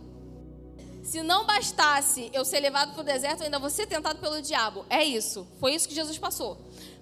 Se 1.03 1.23
não 1.23 1.45
bastasse 1.45 2.31
eu 2.33 2.45
ser 2.45 2.61
levado 2.61 2.93
para 2.93 3.01
o 3.01 3.05
deserto, 3.05 3.43
ainda 3.43 3.59
vou 3.59 3.71
ser 3.71 3.87
tentado 3.87 4.21
pelo 4.21 4.41
diabo. 4.41 4.87
É 4.89 5.05
isso. 5.05 5.47
Foi 5.59 5.75
isso 5.75 5.89
que 5.89 5.95
Jesus 5.95 6.17
passou. 6.19 6.57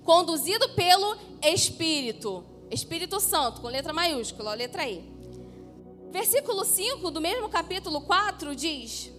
Conduzido 0.04 0.70
pelo 0.70 1.16
Espírito. 1.42 2.44
Espírito 2.70 3.20
Santo, 3.20 3.60
com 3.60 3.68
letra 3.68 3.92
maiúscula, 3.92 4.54
letra 4.54 4.88
E. 4.88 5.04
Versículo 6.10 6.64
5 6.64 7.10
do 7.10 7.20
mesmo 7.20 7.48
capítulo 7.48 8.00
4 8.02 8.54
diz: 8.54 9.10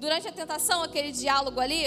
Durante 0.00 0.26
a 0.26 0.32
tentação, 0.32 0.82
aquele 0.82 1.12
diálogo 1.12 1.60
ali, 1.60 1.84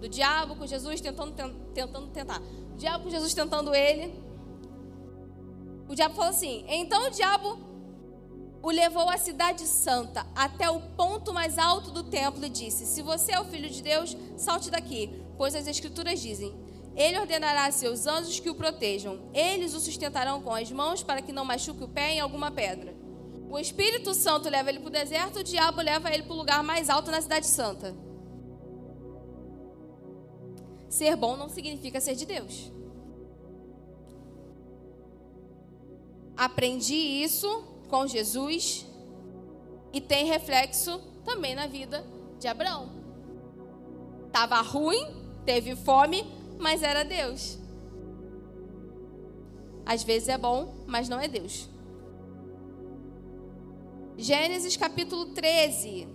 do 0.00 0.08
diabo 0.08 0.56
com 0.56 0.66
Jesus 0.66 1.00
tentando, 1.00 1.32
tentando 1.72 2.08
tentar. 2.08 2.42
O 2.72 2.76
diabo 2.76 3.04
com 3.04 3.10
Jesus 3.10 3.32
tentando 3.32 3.72
ele. 3.72 4.12
O 5.88 5.94
diabo 5.94 6.16
falou 6.16 6.30
assim: 6.30 6.64
Então 6.68 7.06
o 7.06 7.10
diabo 7.10 7.56
o 8.60 8.70
levou 8.70 9.08
à 9.08 9.16
cidade 9.16 9.62
santa, 9.62 10.26
até 10.34 10.68
o 10.68 10.80
ponto 10.80 11.32
mais 11.32 11.56
alto 11.56 11.92
do 11.92 12.02
templo, 12.02 12.44
e 12.44 12.48
disse: 12.48 12.84
Se 12.84 13.00
você 13.00 13.32
é 13.32 13.40
o 13.40 13.44
filho 13.44 13.70
de 13.70 13.80
Deus, 13.80 14.16
salte 14.36 14.68
daqui, 14.68 15.22
pois 15.38 15.54
as 15.54 15.68
Escrituras 15.68 16.20
dizem: 16.20 16.52
Ele 16.96 17.18
ordenará 17.20 17.66
a 17.66 17.70
seus 17.72 18.08
anjos 18.08 18.40
que 18.40 18.50
o 18.50 18.56
protejam, 18.56 19.30
eles 19.32 19.72
o 19.72 19.80
sustentarão 19.80 20.42
com 20.42 20.52
as 20.52 20.70
mãos 20.72 21.04
para 21.04 21.22
que 21.22 21.32
não 21.32 21.44
machuque 21.44 21.84
o 21.84 21.88
pé 21.88 22.14
em 22.14 22.20
alguma 22.20 22.50
pedra. 22.50 23.01
O 23.52 23.58
Espírito 23.58 24.14
Santo 24.14 24.48
leva 24.48 24.70
ele 24.70 24.80
para 24.80 24.88
o 24.88 24.90
deserto, 24.90 25.40
o 25.40 25.44
diabo 25.44 25.82
leva 25.82 26.10
ele 26.10 26.22
para 26.22 26.32
o 26.32 26.38
lugar 26.38 26.64
mais 26.64 26.88
alto 26.88 27.10
na 27.10 27.20
cidade 27.20 27.46
santa. 27.46 27.94
Ser 30.88 31.14
bom 31.16 31.36
não 31.36 31.50
significa 31.50 32.00
ser 32.00 32.14
de 32.14 32.24
Deus. 32.24 32.72
Aprendi 36.34 36.94
isso 36.94 37.46
com 37.90 38.06
Jesus 38.06 38.86
e 39.92 40.00
tem 40.00 40.24
reflexo 40.24 40.98
também 41.22 41.54
na 41.54 41.66
vida 41.66 42.06
de 42.38 42.48
Abraão. 42.48 42.88
Tava 44.32 44.62
ruim, 44.62 45.14
teve 45.44 45.76
fome, 45.76 46.24
mas 46.58 46.82
era 46.82 47.04
Deus. 47.04 47.58
Às 49.84 50.02
vezes 50.02 50.30
é 50.30 50.38
bom, 50.38 50.86
mas 50.86 51.06
não 51.06 51.20
é 51.20 51.28
Deus. 51.28 51.68
Gênesis 54.22 54.76
capítulo 54.76 55.26
13. 55.34 56.06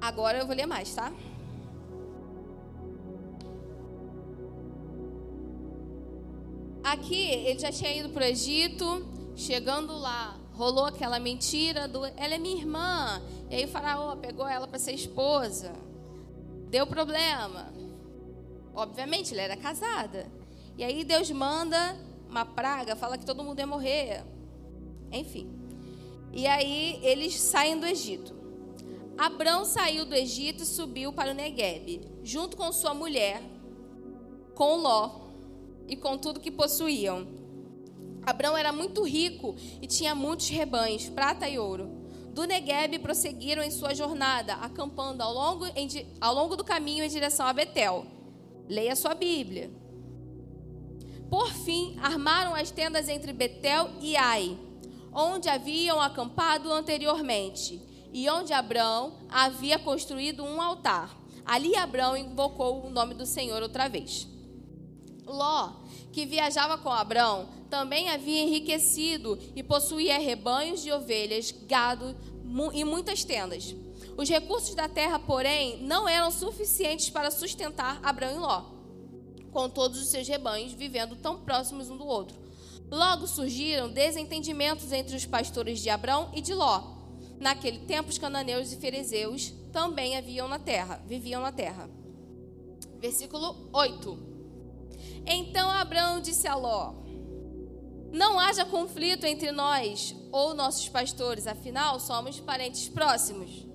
Agora 0.00 0.38
eu 0.38 0.46
vou 0.46 0.56
ler 0.56 0.64
mais, 0.64 0.94
tá? 0.94 1.12
Aqui 6.82 7.14
ele 7.14 7.58
já 7.58 7.70
tinha 7.70 7.94
ido 7.94 8.08
para 8.08 8.22
o 8.22 8.26
Egito, 8.26 9.06
chegando 9.36 9.98
lá, 9.98 10.34
rolou 10.54 10.86
aquela 10.86 11.20
mentira 11.20 11.86
do 11.86 12.06
ela 12.06 12.36
é 12.36 12.38
minha 12.38 12.56
irmã. 12.56 13.20
E 13.50 13.56
aí 13.56 13.64
o 13.66 13.68
faraó 13.68 14.16
pegou 14.16 14.48
ela 14.48 14.66
para 14.66 14.78
ser 14.78 14.92
esposa. 14.92 15.74
Deu 16.70 16.86
problema. 16.86 17.89
Obviamente, 18.74 19.32
ela 19.32 19.42
era 19.42 19.56
casada. 19.56 20.30
E 20.76 20.84
aí 20.84 21.04
Deus 21.04 21.30
manda 21.30 21.96
uma 22.28 22.44
praga, 22.44 22.94
fala 22.96 23.18
que 23.18 23.26
todo 23.26 23.42
mundo 23.42 23.58
ia 23.58 23.66
morrer. 23.66 24.24
Enfim. 25.12 25.50
E 26.32 26.46
aí 26.46 27.00
eles 27.02 27.34
saem 27.34 27.78
do 27.78 27.86
Egito. 27.86 28.34
Abrão 29.18 29.64
saiu 29.64 30.06
do 30.06 30.14
Egito 30.14 30.62
e 30.62 30.66
subiu 30.66 31.12
para 31.12 31.32
o 31.32 31.34
Negueb, 31.34 32.00
junto 32.22 32.56
com 32.56 32.72
sua 32.72 32.94
mulher, 32.94 33.42
com 34.54 34.76
Ló 34.76 35.28
e 35.86 35.96
com 35.96 36.16
tudo 36.16 36.40
que 36.40 36.50
possuíam. 36.50 37.26
Abrão 38.22 38.56
era 38.56 38.72
muito 38.72 39.02
rico 39.02 39.56
e 39.82 39.86
tinha 39.86 40.14
muitos 40.14 40.48
rebanhos, 40.48 41.08
prata 41.08 41.48
e 41.48 41.58
ouro. 41.58 41.90
Do 42.32 42.44
Negueb 42.44 42.98
prosseguiram 43.00 43.62
em 43.62 43.70
sua 43.70 43.92
jornada, 43.92 44.54
acampando 44.54 45.22
ao 45.22 45.34
longo, 45.34 45.66
em, 45.74 45.88
ao 46.20 46.34
longo 46.34 46.54
do 46.54 46.64
caminho 46.64 47.04
em 47.04 47.08
direção 47.08 47.46
a 47.46 47.52
Betel. 47.52 48.06
Leia 48.70 48.94
sua 48.94 49.14
Bíblia. 49.14 49.68
Por 51.28 51.52
fim, 51.52 51.98
armaram 52.00 52.54
as 52.54 52.70
tendas 52.70 53.08
entre 53.08 53.32
Betel 53.32 53.90
e 54.00 54.16
Ai, 54.16 54.56
onde 55.12 55.48
haviam 55.48 56.00
acampado 56.00 56.72
anteriormente, 56.72 57.82
e 58.12 58.30
onde 58.30 58.52
Abrão 58.52 59.18
havia 59.28 59.76
construído 59.76 60.44
um 60.44 60.62
altar. 60.62 61.18
Ali 61.44 61.74
Abrão 61.74 62.16
invocou 62.16 62.86
o 62.86 62.90
nome 62.90 63.12
do 63.12 63.26
Senhor 63.26 63.60
outra 63.60 63.88
vez. 63.88 64.28
Ló, 65.26 65.72
que 66.12 66.24
viajava 66.24 66.78
com 66.78 66.90
Abrão, 66.90 67.48
também 67.68 68.08
havia 68.08 68.40
enriquecido 68.40 69.36
e 69.56 69.64
possuía 69.64 70.16
rebanhos 70.16 70.80
de 70.80 70.92
ovelhas, 70.92 71.52
gado 71.66 72.16
e 72.72 72.84
muitas 72.84 73.24
tendas. 73.24 73.74
Os 74.16 74.28
recursos 74.28 74.74
da 74.74 74.88
terra, 74.88 75.18
porém, 75.18 75.82
não 75.82 76.08
eram 76.08 76.30
suficientes 76.30 77.10
para 77.10 77.30
sustentar 77.30 78.00
Abrão 78.02 78.34
e 78.34 78.38
Ló, 78.38 78.64
com 79.50 79.68
todos 79.68 80.00
os 80.00 80.08
seus 80.08 80.28
rebanhos 80.28 80.72
vivendo 80.72 81.16
tão 81.16 81.40
próximos 81.40 81.90
um 81.90 81.96
do 81.96 82.06
outro. 82.06 82.38
Logo 82.90 83.26
surgiram 83.26 83.88
desentendimentos 83.88 84.92
entre 84.92 85.14
os 85.14 85.24
pastores 85.24 85.80
de 85.80 85.88
Abrão 85.88 86.30
e 86.34 86.40
de 86.40 86.52
Ló. 86.52 86.98
Naquele 87.38 87.78
tempo, 87.80 88.10
os 88.10 88.18
cananeus 88.18 88.72
e 88.72 88.76
ferezeus 88.76 89.52
também 89.72 90.16
haviam 90.16 90.48
na 90.48 90.58
terra, 90.58 91.00
viviam 91.06 91.40
na 91.40 91.52
terra. 91.52 91.88
Versículo 92.98 93.70
8. 93.72 94.18
Então 95.24 95.70
Abraão 95.70 96.20
disse 96.20 96.48
a 96.48 96.54
Ló: 96.54 96.94
Não 98.12 98.38
haja 98.38 98.64
conflito 98.64 99.24
entre 99.24 99.52
nós 99.52 100.14
ou 100.32 100.54
nossos 100.54 100.88
pastores, 100.88 101.46
afinal 101.46 102.00
somos 102.00 102.40
parentes 102.40 102.88
próximos. 102.88 103.69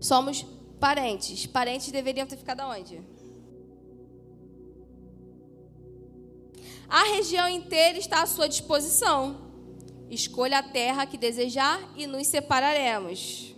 Somos 0.00 0.44
parentes. 0.78 1.46
Parentes 1.46 1.90
deveriam 1.90 2.26
ter 2.26 2.36
ficado 2.36 2.62
onde? 2.62 3.02
A 6.88 7.04
região 7.04 7.48
inteira 7.48 7.98
está 7.98 8.22
à 8.22 8.26
sua 8.26 8.48
disposição. 8.48 9.48
Escolha 10.08 10.58
a 10.58 10.62
terra 10.62 11.04
que 11.04 11.18
desejar 11.18 11.80
e 11.96 12.06
nos 12.06 12.26
separaremos. 12.28 13.54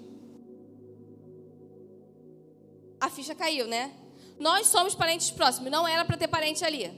A 3.01 3.09
ficha 3.09 3.35
caiu, 3.35 3.69
né? 3.69 3.93
Nós 4.39 4.67
somos 4.67 4.95
parentes 4.95 5.31
próximos, 5.31 5.71
não 5.71 5.87
era 5.87 6.05
para 6.05 6.17
ter 6.17 6.27
parente 6.27 6.65
ali. 6.65 6.91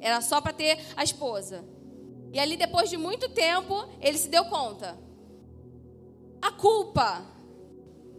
Era 0.00 0.20
só 0.20 0.40
para 0.40 0.52
ter 0.52 0.78
a 0.96 1.02
esposa. 1.02 1.64
E 2.32 2.38
ali, 2.38 2.56
depois 2.56 2.88
de 2.88 2.96
muito 2.96 3.28
tempo, 3.30 3.88
ele 4.00 4.16
se 4.16 4.28
deu 4.28 4.44
conta. 4.44 4.96
A 6.40 6.52
culpa 6.52 7.26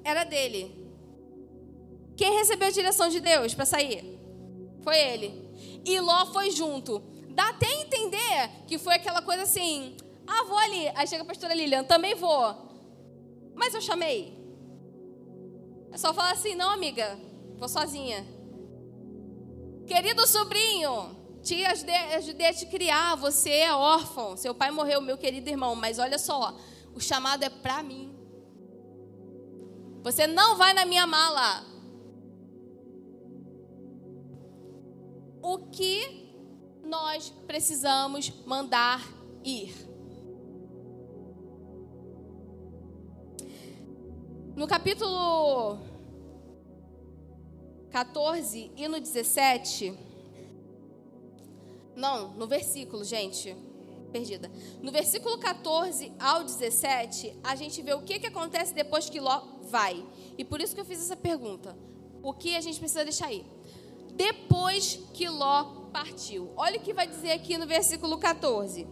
era 0.03 0.23
dele. 0.23 0.79
Quem 2.15 2.37
recebeu 2.37 2.67
a 2.67 2.71
direção 2.71 3.09
de 3.09 3.19
Deus 3.19 3.53
para 3.53 3.65
sair? 3.65 4.19
Foi 4.83 4.97
ele. 4.97 5.49
E 5.85 5.99
Ló 5.99 6.25
foi 6.27 6.51
junto. 6.51 7.01
Dá 7.29 7.49
até 7.49 7.67
entender 7.81 8.49
que 8.67 8.77
foi 8.77 8.95
aquela 8.95 9.21
coisa 9.21 9.43
assim: 9.43 9.95
ah, 10.27 10.43
vou 10.43 10.57
ali. 10.57 10.87
Aí 10.95 11.07
chega 11.07 11.23
a 11.23 11.25
pastora 11.25 11.53
Lilian, 11.53 11.83
também 11.83 12.15
vou. 12.15 12.55
Mas 13.55 13.73
eu 13.73 13.81
chamei. 13.81 14.37
É 15.91 15.97
só 15.97 16.13
falar 16.13 16.31
assim: 16.31 16.55
não, 16.55 16.69
amiga, 16.69 17.19
vou 17.57 17.67
sozinha. 17.67 18.25
Querido 19.87 20.25
sobrinho, 20.25 21.17
te 21.43 21.65
ajudei 21.65 22.47
a 22.47 22.53
te 22.53 22.65
criar, 22.67 23.15
você 23.15 23.49
é 23.49 23.73
órfão, 23.73 24.37
seu 24.37 24.53
pai 24.53 24.71
morreu, 24.71 25.01
meu 25.01 25.17
querido 25.17 25.49
irmão, 25.49 25.75
mas 25.75 25.99
olha 25.99 26.17
só, 26.17 26.55
o 26.93 26.99
chamado 26.99 27.43
é 27.43 27.49
para 27.49 27.81
mim. 27.83 28.10
Você 30.01 30.25
não 30.25 30.57
vai 30.57 30.73
na 30.73 30.83
minha 30.83 31.05
mala. 31.05 31.63
O 35.43 35.69
que 35.69 36.35
nós 36.83 37.29
precisamos 37.45 38.29
mandar 38.45 39.01
ir? 39.43 39.73
No 44.55 44.67
capítulo 44.67 45.79
14 47.91 48.71
e 48.75 48.87
no 48.87 48.99
17, 48.99 49.97
não, 51.95 52.29
no 52.33 52.47
versículo, 52.47 53.03
gente. 53.03 53.55
Perdida. 54.11 54.51
No 54.81 54.91
versículo 54.91 55.37
14 55.39 56.11
ao 56.19 56.43
17, 56.43 57.39
a 57.43 57.55
gente 57.55 57.81
vê 57.81 57.93
o 57.93 58.01
que, 58.01 58.19
que 58.19 58.27
acontece 58.27 58.73
depois 58.73 59.09
que 59.09 59.19
Ló 59.19 59.41
vai. 59.63 60.05
E 60.37 60.43
por 60.43 60.61
isso 60.61 60.75
que 60.75 60.81
eu 60.81 60.85
fiz 60.85 60.99
essa 60.99 61.15
pergunta. 61.15 61.75
O 62.21 62.33
que 62.33 62.55
a 62.55 62.61
gente 62.61 62.77
precisa 62.77 63.03
deixar 63.03 63.27
aí? 63.27 63.45
Depois 64.13 64.99
que 65.13 65.27
Ló 65.27 65.89
partiu. 65.91 66.51
Olha 66.55 66.77
o 66.77 66.83
que 66.83 66.93
vai 66.93 67.07
dizer 67.07 67.31
aqui 67.31 67.57
no 67.57 67.65
versículo 67.65 68.17
14. 68.17 68.87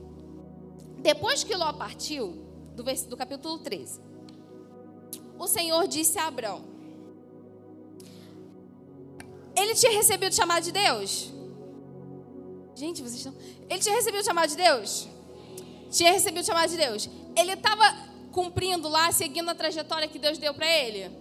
Depois 0.98 1.44
que 1.44 1.56
Ló 1.56 1.72
partiu, 1.74 2.46
do, 2.76 2.84
do 3.08 3.18
capítulo 3.18 3.60
13, 3.60 4.02
o 5.38 5.48
Senhor 5.48 5.88
disse 5.88 6.18
a 6.18 6.28
Abraão: 6.28 6.64
Ele 9.56 9.76
tinha 9.76 9.92
recebido 9.92 10.32
o 10.32 10.36
chamado 10.36 10.64
de 10.64 10.72
Deus? 10.72 11.32
Gente, 12.80 13.02
vocês 13.02 13.18
estão. 13.18 13.34
Ele 13.70 13.80
tinha 13.80 13.94
recebido 13.94 14.22
o 14.22 14.24
chamado 14.24 14.50
de 14.50 14.56
Deus? 14.56 15.10
Tinha 15.92 16.14
recebido 16.14 16.42
o 16.42 16.46
chamado 16.46 16.70
de 16.70 16.78
Deus. 16.78 17.10
Ele 17.36 17.52
estava 17.52 17.84
cumprindo 18.32 18.88
lá, 18.88 19.12
seguindo 19.12 19.50
a 19.50 19.56
trajetória 19.56 20.08
que 20.08 20.18
Deus 20.18 20.38
deu 20.38 20.54
para 20.54 20.66
ele? 20.66 21.12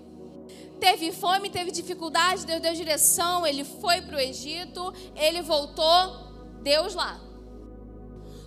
Teve 0.78 1.10
fome, 1.10 1.50
teve 1.50 1.72
dificuldade, 1.72 2.46
Deus 2.46 2.62
deu 2.62 2.72
direção, 2.74 3.44
ele 3.44 3.64
foi 3.64 4.00
para 4.02 4.18
o 4.18 4.20
Egito, 4.20 4.94
ele 5.16 5.42
voltou, 5.42 6.62
Deus 6.62 6.94
lá. 6.94 7.20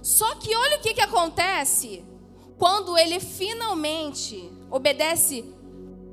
Só 0.02 0.36
que 0.36 0.56
olha 0.56 0.78
o 0.78 0.82
que, 0.82 0.94
que 0.94 1.02
acontece 1.02 2.06
quando 2.58 2.98
ele 2.98 3.20
finalmente 3.20 4.50
obedece 4.70 5.54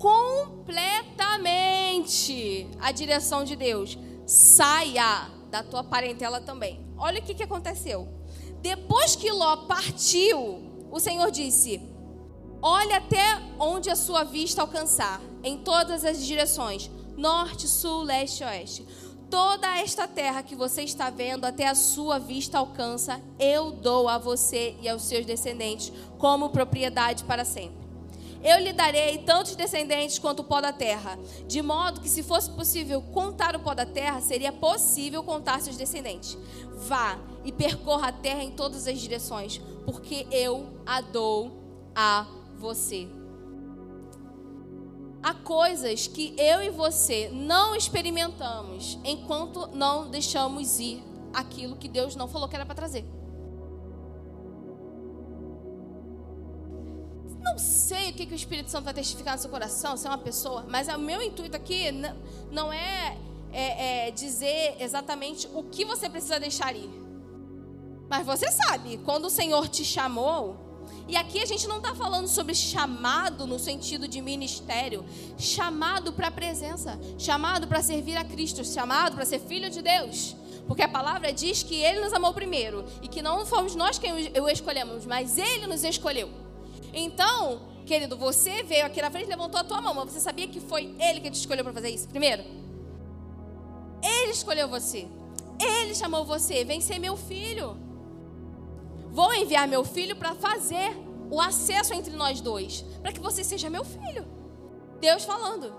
completamente 0.00 2.66
a 2.80 2.90
direção 2.90 3.44
de 3.44 3.54
Deus. 3.54 3.96
Saia 4.26 5.30
da 5.48 5.62
tua 5.62 5.84
parentela 5.84 6.40
também. 6.40 6.88
Olha 6.98 7.20
o 7.20 7.22
que, 7.22 7.34
que 7.34 7.42
aconteceu. 7.42 8.08
Depois 8.60 9.14
que 9.14 9.30
Ló 9.30 9.56
partiu, 9.68 10.88
o 10.90 10.98
Senhor 10.98 11.30
disse: 11.30 11.80
Olha 12.60 12.96
até 12.96 13.40
onde 13.58 13.88
a 13.88 13.96
sua 13.96 14.24
vista 14.24 14.62
alcançar, 14.62 15.20
em 15.42 15.58
todas 15.58 16.04
as 16.04 16.24
direções 16.24 16.90
norte, 17.18 17.66
sul, 17.66 18.02
leste 18.02 18.44
oeste. 18.44 18.86
Toda 19.28 19.76
esta 19.76 20.08
terra 20.08 20.42
que 20.42 20.56
você 20.56 20.82
está 20.82 21.10
vendo, 21.10 21.44
até 21.44 21.66
a 21.66 21.74
sua 21.74 22.18
vista 22.18 22.56
alcança, 22.56 23.20
eu 23.38 23.72
dou 23.72 24.08
a 24.08 24.16
você 24.16 24.74
e 24.80 24.88
aos 24.88 25.02
seus 25.02 25.26
descendentes 25.26 25.92
como 26.16 26.48
propriedade 26.48 27.24
para 27.24 27.44
sempre. 27.44 27.77
Eu 28.42 28.59
lhe 28.61 28.73
darei 28.73 29.18
tantos 29.18 29.57
descendentes 29.57 30.18
quanto 30.18 30.40
o 30.40 30.45
pó 30.45 30.61
da 30.61 30.73
terra, 30.73 31.18
de 31.47 31.61
modo 31.61 32.00
que, 32.00 32.09
se 32.09 32.23
fosse 32.23 32.50
possível 32.50 33.02
contar 33.02 33.57
o 33.57 33.61
pó 33.61 33.75
da 33.75 33.85
terra, 33.85 34.21
seria 34.21 34.52
possível 34.52 35.23
contar 35.23 35.61
seus 35.61 35.76
descendentes. 35.76 36.38
Vá 36.87 37.18
e 37.45 37.50
percorra 37.50 38.09
a 38.09 38.12
terra 38.12 38.42
em 38.45 38.50
todas 38.50 38.87
as 38.87 39.00
direções, 39.00 39.61
porque 39.85 40.26
eu 40.30 40.68
a 40.87 41.00
dou 41.00 41.90
a 41.95 42.26
você. 42.57 43.09
Há 45.21 45.35
coisas 45.35 46.07
que 46.07 46.33
eu 46.38 46.62
e 46.62 46.71
você 46.71 47.28
não 47.33 47.75
experimentamos 47.75 48.99
enquanto 49.04 49.68
não 49.75 50.09
deixamos 50.09 50.78
ir 50.78 51.02
aquilo 51.33 51.76
que 51.76 51.88
Deus 51.88 52.14
não 52.14 52.28
falou 52.28 52.49
que 52.49 52.54
era 52.54 52.64
para 52.64 52.75
trazer. 52.75 53.04
Sei 57.58 58.10
o 58.10 58.12
que, 58.12 58.26
que 58.26 58.32
o 58.32 58.36
Espírito 58.36 58.70
Santo 58.70 58.84
vai 58.84 58.94
testificar 58.94 59.34
no 59.34 59.40
seu 59.40 59.50
coração, 59.50 59.96
se 59.96 60.06
é 60.06 60.10
uma 60.10 60.18
pessoa, 60.18 60.64
mas 60.68 60.88
o 60.88 60.98
meu 60.98 61.20
intuito 61.20 61.56
aqui 61.56 61.90
não 62.50 62.72
é, 62.72 63.18
é, 63.52 64.08
é 64.08 64.10
dizer 64.10 64.76
exatamente 64.80 65.48
o 65.52 65.62
que 65.64 65.84
você 65.84 66.08
precisa 66.08 66.38
deixar 66.38 66.74
ir. 66.74 66.90
Mas 68.08 68.24
você 68.24 68.50
sabe, 68.50 68.98
quando 68.98 69.26
o 69.26 69.30
Senhor 69.30 69.68
te 69.68 69.84
chamou, 69.84 70.68
e 71.06 71.16
aqui 71.16 71.40
a 71.40 71.46
gente 71.46 71.66
não 71.66 71.78
está 71.78 71.94
falando 71.94 72.28
sobre 72.28 72.54
chamado 72.54 73.46
no 73.46 73.58
sentido 73.58 74.06
de 74.06 74.20
ministério, 74.20 75.04
chamado 75.36 76.12
para 76.12 76.28
a 76.28 76.30
presença, 76.30 76.98
chamado 77.18 77.66
para 77.66 77.82
servir 77.82 78.16
a 78.16 78.24
Cristo, 78.24 78.64
chamado 78.64 79.14
para 79.14 79.24
ser 79.24 79.40
filho 79.40 79.68
de 79.68 79.82
Deus. 79.82 80.37
Porque 80.66 80.83
a 80.83 80.88
palavra 80.88 81.33
diz 81.33 81.62
que 81.62 81.76
Ele 81.76 82.00
nos 82.00 82.12
amou 82.12 82.33
primeiro 82.33 82.85
e 83.02 83.09
que 83.09 83.22
não 83.22 83.46
fomos 83.46 83.74
nós 83.74 83.98
quem 83.98 84.12
o 84.38 84.48
escolhemos, 84.48 85.06
mas 85.06 85.38
Ele 85.38 85.66
nos 85.66 85.83
escolheu. 85.83 86.47
Então, 86.98 87.61
querido, 87.87 88.16
você 88.16 88.64
veio 88.64 88.84
aqui 88.84 89.00
na 89.00 89.08
frente 89.08 89.28
levantou 89.28 89.61
a 89.61 89.64
tua 89.64 89.80
mão, 89.80 89.94
mas 89.94 90.11
você 90.11 90.20
sabia 90.20 90.48
que 90.48 90.58
foi 90.61 90.96
Ele 90.98 91.20
que 91.20 91.30
te 91.30 91.38
escolheu 91.38 91.62
para 91.62 91.72
fazer 91.72 91.90
isso? 91.90 92.08
Primeiro, 92.08 92.42
Ele 94.02 94.32
escolheu 94.32 94.68
você. 94.68 95.06
Ele 95.61 95.94
chamou 95.94 96.24
você, 96.24 96.64
vem 96.64 96.80
ser 96.80 96.98
meu 96.98 97.16
filho. 97.16 97.76
Vou 99.11 99.32
enviar 99.32 99.68
meu 99.68 99.84
filho 99.84 100.16
para 100.16 100.34
fazer 100.34 100.96
o 101.30 101.40
acesso 101.40 101.94
entre 101.94 102.14
nós 102.16 102.40
dois, 102.40 102.84
para 103.00 103.12
que 103.12 103.20
você 103.20 103.44
seja 103.44 103.70
meu 103.70 103.84
filho. 103.84 104.26
Deus 105.00 105.24
falando. 105.24 105.72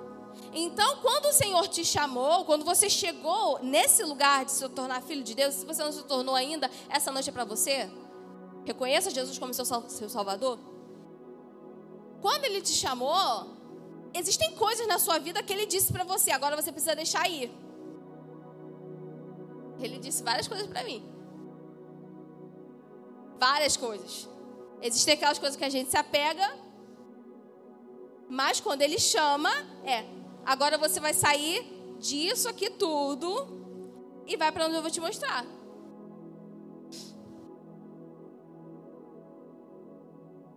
Então, 0.53 0.97
quando 1.01 1.25
o 1.25 1.34
Senhor 1.34 1.67
te 1.67 1.84
chamou, 1.84 2.45
quando 2.45 2.63
você 2.63 2.89
chegou 2.89 3.60
nesse 3.62 4.03
lugar 4.03 4.45
de 4.45 4.51
se 4.51 4.67
tornar 4.69 5.01
filho 5.01 5.23
de 5.23 5.36
Deus, 5.36 5.53
se 5.55 5.65
você 5.65 5.84
não 5.84 5.91
se 5.91 6.03
tornou 6.03 6.34
ainda, 6.34 6.71
essa 6.89 7.12
noite 7.12 7.29
é 7.29 7.34
para 7.34 7.43
você. 7.43 7.89
Reconheça 8.65 9.12
Jesus 9.12 9.38
como 9.38 9.53
seu, 9.53 9.65
seu 9.65 10.10
Salvador. 10.10 10.68
Quando 12.21 12.45
ele 12.45 12.62
te 12.62 12.73
chamou, 12.73 13.47
existem 14.13 14.55
coisas 14.55 14.88
na 14.88 14.99
sua 14.99 15.19
vida 15.19 15.41
que 15.41 15.53
ele 15.53 15.65
disse 15.65 15.91
para 15.91 16.03
você, 16.03 16.32
agora 16.32 16.55
você 16.55 16.71
precisa 16.71 16.95
deixar 16.95 17.29
ir. 17.29 17.51
Ele 19.79 19.97
disse 19.99 20.21
várias 20.23 20.47
coisas 20.47 20.67
para 20.67 20.84
mim. 20.84 21.03
Várias 23.39 23.77
coisas. 23.77 24.27
Existem 24.82 25.13
aquelas 25.13 25.39
coisas 25.39 25.58
que 25.58 25.63
a 25.63 25.69
gente 25.69 25.89
se 25.89 25.97
apega, 25.97 26.47
mas 28.29 28.60
quando 28.60 28.82
ele 28.82 28.99
chama, 28.99 29.49
é, 29.84 30.05
agora 30.45 30.77
você 30.77 30.99
vai 30.99 31.13
sair 31.13 31.97
disso 31.99 32.47
aqui 32.47 32.69
tudo 32.69 34.23
e 34.25 34.38
vai 34.38 34.51
para 34.51 34.65
onde 34.65 34.75
eu 34.75 34.82
vou 34.82 34.91
te 34.91 35.01
mostrar. 35.01 35.45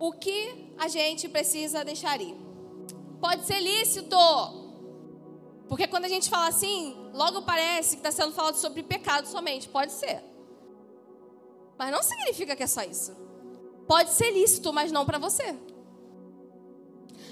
O 0.05 0.11
que 0.11 0.73
a 0.77 0.89
gente 0.89 1.29
precisa 1.29 1.85
deixar 1.85 2.19
ir. 2.19 2.35
Pode 3.21 3.45
ser 3.45 3.61
lícito, 3.61 4.17
porque 5.69 5.87
quando 5.87 6.03
a 6.03 6.09
gente 6.09 6.29
fala 6.29 6.49
assim, 6.49 7.09
logo 7.13 7.43
parece 7.43 7.91
que 7.95 8.01
está 8.01 8.11
sendo 8.11 8.33
falado 8.33 8.55
sobre 8.55 8.83
pecado 8.83 9.25
somente. 9.29 9.69
Pode 9.69 9.93
ser. 9.93 10.21
Mas 11.77 11.89
não 11.89 12.03
significa 12.03 12.53
que 12.53 12.63
é 12.63 12.67
só 12.67 12.83
isso. 12.83 13.15
Pode 13.87 14.11
ser 14.11 14.29
lícito, 14.31 14.73
mas 14.73 14.91
não 14.91 15.05
para 15.05 15.17
você. 15.17 15.55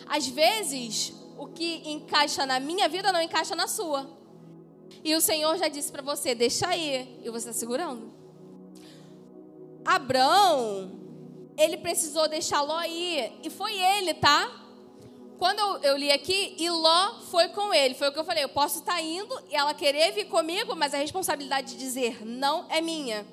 Às 0.05 0.27
vezes, 0.27 1.13
o 1.37 1.47
que 1.47 1.81
encaixa 1.91 2.45
na 2.45 2.57
minha 2.57 2.87
vida 2.87 3.11
não 3.11 3.21
encaixa 3.21 3.53
na 3.53 3.67
sua. 3.67 4.09
E 5.03 5.13
o 5.13 5.19
Senhor 5.19 5.57
já 5.57 5.67
disse 5.67 5.91
para 5.91 6.01
você: 6.01 6.33
deixa 6.33 6.69
aí. 6.69 7.19
E 7.21 7.29
você 7.29 7.49
está 7.49 7.59
segurando. 7.59 8.13
Abraão 9.83 11.00
ele 11.57 11.77
precisou 11.77 12.27
deixar 12.27 12.61
Ló 12.61 12.81
ir. 12.83 13.31
E 13.43 13.49
foi 13.49 13.73
ele, 13.77 14.13
tá? 14.13 14.61
Quando 15.37 15.83
eu, 15.83 15.97
li 15.97 16.11
aqui, 16.11 16.55
e 16.59 16.69
Ló 16.69 17.19
foi 17.31 17.49
com 17.49 17.73
ele. 17.73 17.95
Foi 17.95 18.09
o 18.09 18.11
que 18.11 18.19
eu 18.19 18.23
falei. 18.23 18.43
Eu 18.43 18.49
posso 18.49 18.79
estar 18.79 18.93
tá 18.93 19.01
indo 19.01 19.33
e 19.49 19.55
ela 19.55 19.73
querer 19.73 20.11
vir 20.11 20.25
comigo, 20.25 20.75
mas 20.75 20.93
a 20.93 20.97
responsabilidade 20.97 21.71
de 21.71 21.77
dizer 21.77 22.25
não 22.25 22.67
é 22.69 22.79
minha. 22.79 23.25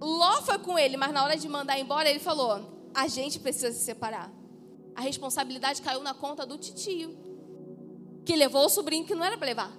Ló 0.00 0.42
foi 0.42 0.58
com 0.58 0.78
ele, 0.78 0.96
mas 0.96 1.12
na 1.12 1.22
hora 1.22 1.36
de 1.36 1.48
mandar 1.48 1.78
embora, 1.78 2.10
ele 2.10 2.18
falou: 2.18 2.90
a 2.92 3.06
gente 3.06 3.38
precisa 3.38 3.70
se 3.72 3.84
separar. 3.84 4.30
A 4.94 5.00
responsabilidade 5.00 5.82
caiu 5.82 6.02
na 6.02 6.14
conta 6.14 6.44
do 6.44 6.58
titio, 6.58 7.16
que 8.24 8.34
levou 8.34 8.64
o 8.64 8.68
sobrinho 8.68 9.06
que 9.06 9.14
não 9.14 9.24
era 9.24 9.36
para 9.36 9.46
levar. 9.46 9.72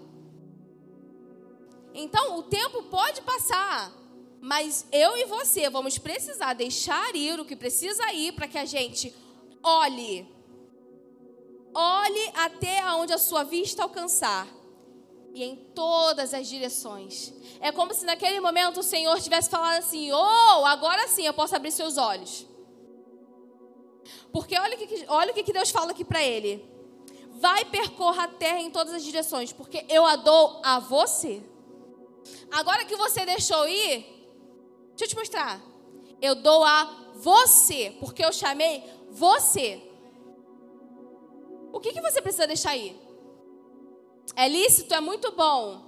Então, 1.93 2.37
o 2.37 2.43
tempo 2.43 2.83
pode 2.83 3.21
passar, 3.21 3.91
mas 4.41 4.85
eu 4.91 5.17
e 5.17 5.25
você 5.25 5.69
vamos 5.69 5.97
precisar 5.97 6.53
deixar 6.53 7.15
ir 7.15 7.39
o 7.39 7.45
que 7.45 7.55
precisa 7.55 8.11
ir 8.13 8.33
para 8.33 8.47
que 8.47 8.57
a 8.57 8.65
gente 8.65 9.13
olhe. 9.63 10.27
Olhe 11.73 12.31
até 12.35 12.83
onde 12.93 13.13
a 13.13 13.17
sua 13.17 13.43
vista 13.43 13.83
alcançar. 13.83 14.47
E 15.33 15.43
em 15.43 15.55
todas 15.55 16.33
as 16.33 16.47
direções. 16.47 17.31
É 17.59 17.71
como 17.71 17.93
se 17.93 18.05
naquele 18.05 18.39
momento 18.39 18.79
o 18.79 18.83
Senhor 18.83 19.19
tivesse 19.21 19.49
falado 19.49 19.77
assim: 19.77 20.11
Oh, 20.11 20.65
agora 20.65 21.07
sim 21.07 21.25
eu 21.25 21.33
posso 21.33 21.55
abrir 21.55 21.71
seus 21.71 21.97
olhos. 21.97 22.47
Porque 24.31 24.57
olha 24.57 24.75
o 24.75 24.77
que, 24.79 25.05
olha 25.07 25.31
o 25.31 25.33
que 25.35 25.53
Deus 25.53 25.69
fala 25.69 25.91
aqui 25.91 26.03
para 26.03 26.23
ele. 26.23 26.65
Vai 27.33 27.65
percorra 27.65 28.23
a 28.23 28.27
terra 28.27 28.59
em 28.59 28.71
todas 28.71 28.93
as 28.93 29.03
direções, 29.03 29.53
porque 29.53 29.85
eu 29.89 30.05
a 30.05 30.15
dou 30.15 30.59
a 30.63 30.79
você. 30.79 31.43
Agora 32.51 32.85
que 32.85 32.95
você 32.95 33.25
deixou 33.25 33.67
ir, 33.67 34.16
Deixa 34.97 35.05
eu 35.05 35.09
te 35.09 35.15
mostrar. 35.15 35.61
Eu 36.19 36.33
dou 36.33 36.63
a 36.63 37.11
você, 37.13 37.95
porque 37.99 38.25
eu 38.25 38.33
chamei 38.33 38.83
você. 39.11 39.79
O 41.71 41.79
que, 41.79 41.93
que 41.93 42.01
você 42.01 42.19
precisa 42.19 42.47
deixar 42.47 42.71
aí? 42.71 42.99
É 44.35 44.47
lícito, 44.47 44.95
é 44.95 44.99
muito 44.99 45.31
bom. 45.33 45.85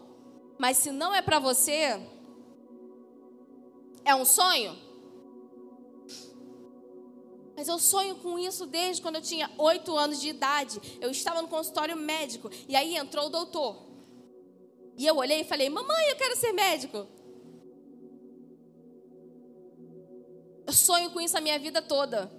Mas 0.59 0.77
se 0.77 0.91
não 0.91 1.15
é 1.15 1.23
para 1.23 1.39
você, 1.39 1.99
é 4.05 4.13
um 4.13 4.25
sonho? 4.25 4.77
Mas 7.55 7.67
eu 7.67 7.79
sonho 7.79 8.15
com 8.17 8.37
isso 8.37 8.67
desde 8.67 9.01
quando 9.01 9.15
eu 9.15 9.23
tinha 9.23 9.49
oito 9.57 9.97
anos 9.97 10.21
de 10.21 10.29
idade. 10.29 10.79
Eu 11.01 11.09
estava 11.09 11.41
no 11.41 11.47
consultório 11.47 11.97
médico 11.97 12.51
e 12.67 12.75
aí 12.75 12.95
entrou 12.95 13.25
o 13.25 13.29
doutor. 13.29 13.87
E 14.95 15.07
eu 15.07 15.17
olhei 15.17 15.41
e 15.41 15.45
falei: 15.45 15.67
Mamãe, 15.67 16.09
eu 16.09 16.15
quero 16.15 16.35
ser 16.35 16.53
médico. 16.53 17.07
Eu 20.69 20.73
sonho 20.73 21.09
com 21.09 21.19
isso 21.19 21.35
a 21.35 21.41
minha 21.41 21.57
vida 21.57 21.81
toda. 21.81 22.31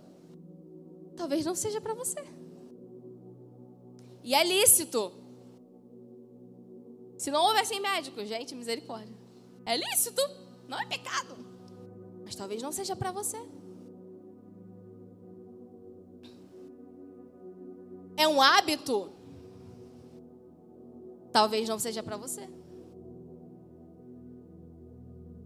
Talvez 1.17 1.45
não 1.45 1.57
seja 1.57 1.81
para 1.81 1.95
você. 1.95 2.23
E 4.23 4.35
é 4.35 4.45
lícito. 4.45 5.13
Se 7.19 7.29
não 7.33 7.43
houvessem 7.47 7.81
médicos, 7.81 8.29
gente, 8.29 8.55
misericórdia. 8.55 9.17
É 9.67 9.77
lícito, 9.77 10.23
não 10.69 10.79
é 10.79 10.87
pecado. 10.87 11.35
Mas 12.25 12.37
talvez 12.37 12.63
não 12.63 12.71
seja 12.71 12.95
para 12.95 13.11
você. 13.11 13.41
é 18.23 18.29
um 18.29 18.43
hábito, 18.43 19.11
talvez 21.33 21.67
não 21.67 21.79
seja 21.79 22.03
para 22.03 22.19
você. 22.19 22.47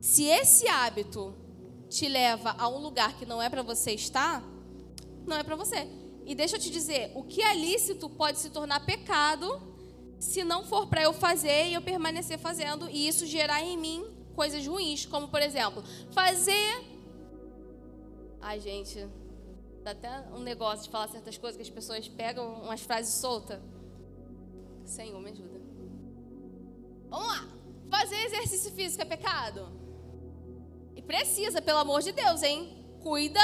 Se 0.00 0.24
esse 0.24 0.66
hábito 0.68 1.43
te 1.88 2.08
leva 2.08 2.54
a 2.58 2.68
um 2.68 2.78
lugar 2.78 3.16
que 3.18 3.26
não 3.26 3.40
é 3.40 3.48
para 3.48 3.62
você 3.62 3.92
estar, 3.92 4.42
não 5.26 5.36
é 5.36 5.42
para 5.42 5.56
você. 5.56 5.86
E 6.24 6.34
deixa 6.34 6.56
eu 6.56 6.60
te 6.60 6.70
dizer, 6.70 7.12
o 7.14 7.22
que 7.22 7.42
é 7.42 7.54
lícito 7.54 8.08
pode 8.08 8.38
se 8.38 8.50
tornar 8.50 8.84
pecado 8.84 9.60
se 10.18 10.42
não 10.42 10.64
for 10.64 10.86
para 10.86 11.02
eu 11.02 11.12
fazer 11.12 11.68
e 11.68 11.74
eu 11.74 11.82
permanecer 11.82 12.38
fazendo 12.38 12.88
e 12.88 13.06
isso 13.06 13.26
gerar 13.26 13.62
em 13.62 13.76
mim 13.76 14.04
coisas 14.34 14.66
ruins, 14.66 15.04
como 15.06 15.28
por 15.28 15.42
exemplo, 15.42 15.84
fazer 16.10 16.94
Ai, 18.40 18.60
gente, 18.60 19.06
Dá 19.84 19.90
até 19.90 20.08
um 20.34 20.38
negócio 20.38 20.86
de 20.86 20.90
falar 20.90 21.08
certas 21.08 21.36
coisas 21.36 21.58
que 21.58 21.62
as 21.62 21.68
pessoas 21.68 22.08
pegam 22.08 22.54
umas 22.62 22.80
frases 22.80 23.12
soltas. 23.16 23.60
Senhor, 24.82 25.20
me 25.20 25.30
ajuda. 25.30 25.60
Vamos 27.10 27.26
lá. 27.26 27.46
Fazer 27.90 28.16
exercício 28.16 28.72
físico 28.72 29.02
é 29.02 29.04
pecado? 29.04 29.68
E 30.94 31.02
precisa, 31.02 31.60
pelo 31.60 31.78
amor 31.78 32.02
de 32.02 32.12
Deus, 32.12 32.42
hein? 32.42 32.84
Cuida, 33.02 33.40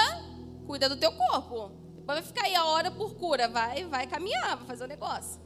cuida 0.67 0.89
do 0.89 0.97
teu 0.97 1.13
corpo. 1.13 1.73
Vai 2.05 2.23
ficar 2.23 2.45
aí 2.45 2.55
a 2.55 2.65
hora 2.65 2.91
por 2.91 3.15
cura. 3.15 3.49
Vai, 3.49 3.85
vai 3.85 4.07
caminhar, 4.07 4.57
vai 4.57 4.67
fazer 4.67 4.83
o 4.83 4.87
um 4.87 4.89
negócio. 4.89 5.41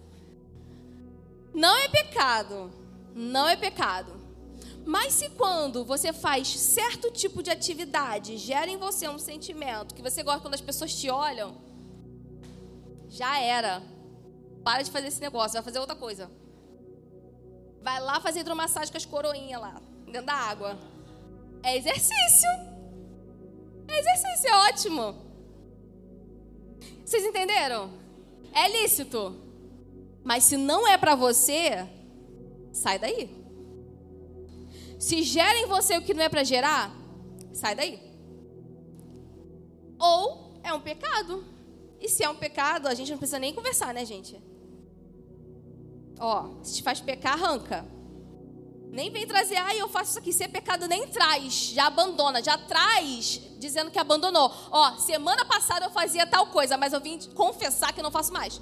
Não 1.53 1.77
é 1.77 1.89
pecado. 1.89 2.71
Não 3.15 3.49
é 3.49 3.57
pecado. 3.57 4.25
Mas 4.85 5.15
se 5.15 5.31
quando 5.31 5.85
você 5.85 6.13
faz 6.13 6.49
certo 6.49 7.11
tipo 7.11 7.43
de 7.43 7.51
atividade, 7.51 8.37
gera 8.37 8.71
em 8.71 8.77
você 8.77 9.09
um 9.09 9.19
sentimento 9.19 9.95
que 9.95 10.03
você 10.03 10.23
gosta 10.23 10.41
quando 10.41 10.55
as 10.55 10.61
pessoas 10.61 10.95
te 10.95 11.09
olham, 11.09 11.57
já 13.09 13.41
era. 13.41 13.83
Para 14.63 14.83
de 14.83 14.91
fazer 14.91 15.09
esse 15.09 15.21
negócio, 15.21 15.53
vai 15.53 15.63
fazer 15.63 15.79
outra 15.79 15.95
coisa. 15.95 16.31
Vai 17.83 18.01
lá 18.01 18.19
fazer 18.21 18.41
hidromassagem 18.41 18.91
com 18.91 18.97
as 18.97 19.05
coroinhas 19.05 19.61
lá, 19.61 19.81
dentro 20.07 20.27
da 20.27 20.35
água. 20.35 20.79
É 21.65 21.79
exercício. 21.79 22.51
É 23.89 23.99
exercício, 23.99 24.51
é 24.51 24.57
ótimo. 24.69 25.15
Vocês 27.03 27.25
entenderam? 27.25 27.91
É 28.53 28.69
lícito. 28.69 29.35
Mas 30.23 30.45
se 30.45 30.59
não 30.59 30.87
é 30.87 30.99
para 30.99 31.15
você, 31.15 31.89
sai 32.71 32.99
daí. 32.99 33.31
Se 34.99 35.23
gera 35.23 35.59
em 35.59 35.67
você 35.67 35.97
o 35.97 36.03
que 36.03 36.13
não 36.13 36.23
é 36.23 36.29
para 36.29 36.45
gerar, 36.45 36.95
sai 37.53 37.75
daí. 37.75 37.99
Ou 39.99 40.61
é 40.63 40.73
um 40.73 40.81
pecado. 40.81 41.45
E 41.99 42.11
se 42.11 42.23
é 42.23 42.29
um 42.29 42.37
pecado, 42.37 42.89
a 42.89 42.95
gente 42.95 43.11
não 43.11 43.19
precisa 43.19 43.39
nem 43.39 43.55
conversar, 43.55 43.95
né, 43.95 44.05
gente? 44.05 44.39
Ó, 46.19 46.63
se 46.63 46.75
te 46.75 46.83
faz 46.83 47.01
pecar, 47.01 47.33
arranca. 47.33 47.94
Nem 48.95 49.11
vem 49.11 49.27
trazer, 49.27 49.57
ah, 49.57 49.75
eu 49.75 49.89
faço 49.89 50.11
isso 50.11 50.19
aqui. 50.21 50.33
Se 50.33 50.45
é 50.45 50.49
pecado, 50.49 50.87
nem 50.87 51.09
traz. 51.09 51.53
Já 51.75 51.87
abandona. 51.89 52.41
Já 52.41 52.57
traz 52.57 53.41
dizendo 53.59 53.91
que 53.91 53.99
abandonou. 53.99 54.53
Ó, 54.71 54.97
semana 54.99 55.45
passada 55.45 55.87
eu 55.87 55.91
fazia 55.91 56.25
tal 56.25 56.47
coisa, 56.47 56.77
mas 56.77 56.93
eu 56.93 57.01
vim 57.01 57.19
confessar 57.35 57.93
que 57.93 58.01
não 58.01 58.13
faço 58.13 58.33
mais. 58.33 58.61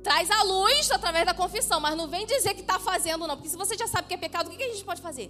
Traz 0.00 0.30
a 0.30 0.44
luz 0.44 0.92
através 0.92 1.26
da 1.26 1.34
confissão, 1.34 1.80
mas 1.80 1.96
não 1.96 2.06
vem 2.06 2.24
dizer 2.24 2.54
que 2.54 2.60
está 2.60 2.78
fazendo, 2.78 3.26
não. 3.26 3.36
Porque 3.36 3.48
se 3.48 3.56
você 3.56 3.76
já 3.76 3.88
sabe 3.88 4.06
que 4.06 4.14
é 4.14 4.16
pecado, 4.16 4.46
o 4.46 4.56
que 4.56 4.62
a 4.62 4.68
gente 4.68 4.84
pode 4.84 5.02
fazer? 5.02 5.28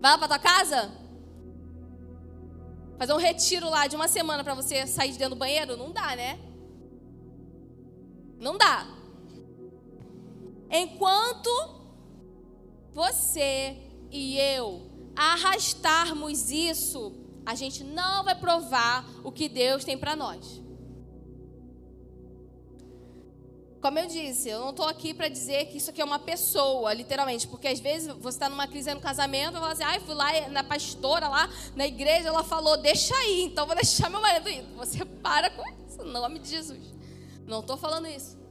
Vai 0.00 0.10
lá 0.10 0.18
para 0.18 0.26
tua 0.26 0.38
casa? 0.40 0.90
Fazer 2.98 3.12
um 3.12 3.18
retiro 3.18 3.70
lá 3.70 3.86
de 3.86 3.94
uma 3.94 4.08
semana 4.08 4.42
para 4.42 4.54
você 4.54 4.88
sair 4.88 5.12
de 5.12 5.18
dentro 5.18 5.36
do 5.36 5.38
banheiro? 5.38 5.76
Não 5.76 5.92
dá, 5.92 6.16
né? 6.16 6.40
Não 8.40 8.58
dá. 8.58 9.03
Enquanto 10.76 11.48
você 12.92 13.76
e 14.10 14.36
eu 14.36 14.90
arrastarmos 15.14 16.50
isso, 16.50 17.12
a 17.46 17.54
gente 17.54 17.84
não 17.84 18.24
vai 18.24 18.34
provar 18.34 19.08
o 19.22 19.30
que 19.30 19.48
Deus 19.48 19.84
tem 19.84 19.96
para 19.96 20.16
nós. 20.16 20.60
Como 23.80 23.98
eu 24.00 24.08
disse, 24.08 24.48
eu 24.48 24.58
não 24.58 24.70
estou 24.70 24.88
aqui 24.88 25.14
para 25.14 25.28
dizer 25.28 25.66
que 25.66 25.76
isso 25.76 25.90
aqui 25.90 26.00
é 26.00 26.04
uma 26.04 26.18
pessoa, 26.18 26.92
literalmente, 26.92 27.46
porque 27.46 27.68
às 27.68 27.78
vezes 27.78 28.08
você 28.16 28.36
está 28.36 28.48
numa 28.48 28.66
crise 28.66 28.92
no 28.92 29.00
casamento 29.00 29.56
e 29.56 29.60
fala 29.60 29.72
assim, 29.72 29.84
ai, 29.84 29.98
ah, 29.98 30.00
fui 30.00 30.14
lá 30.14 30.48
na 30.48 30.64
pastora 30.64 31.28
lá, 31.28 31.48
na 31.76 31.86
igreja, 31.86 32.28
ela 32.28 32.42
falou, 32.42 32.78
deixa 32.78 33.14
aí, 33.14 33.44
então 33.44 33.64
vou 33.64 33.76
deixar 33.76 34.10
meu 34.10 34.20
marido 34.20 34.48
ir. 34.48 34.64
Você 34.74 35.04
para 35.04 35.50
com 35.50 35.62
isso, 35.86 36.02
em 36.02 36.10
nome 36.10 36.40
de 36.40 36.48
Jesus. 36.48 36.94
Não 37.46 37.60
estou 37.60 37.76
falando 37.76 38.08
isso. 38.08 38.43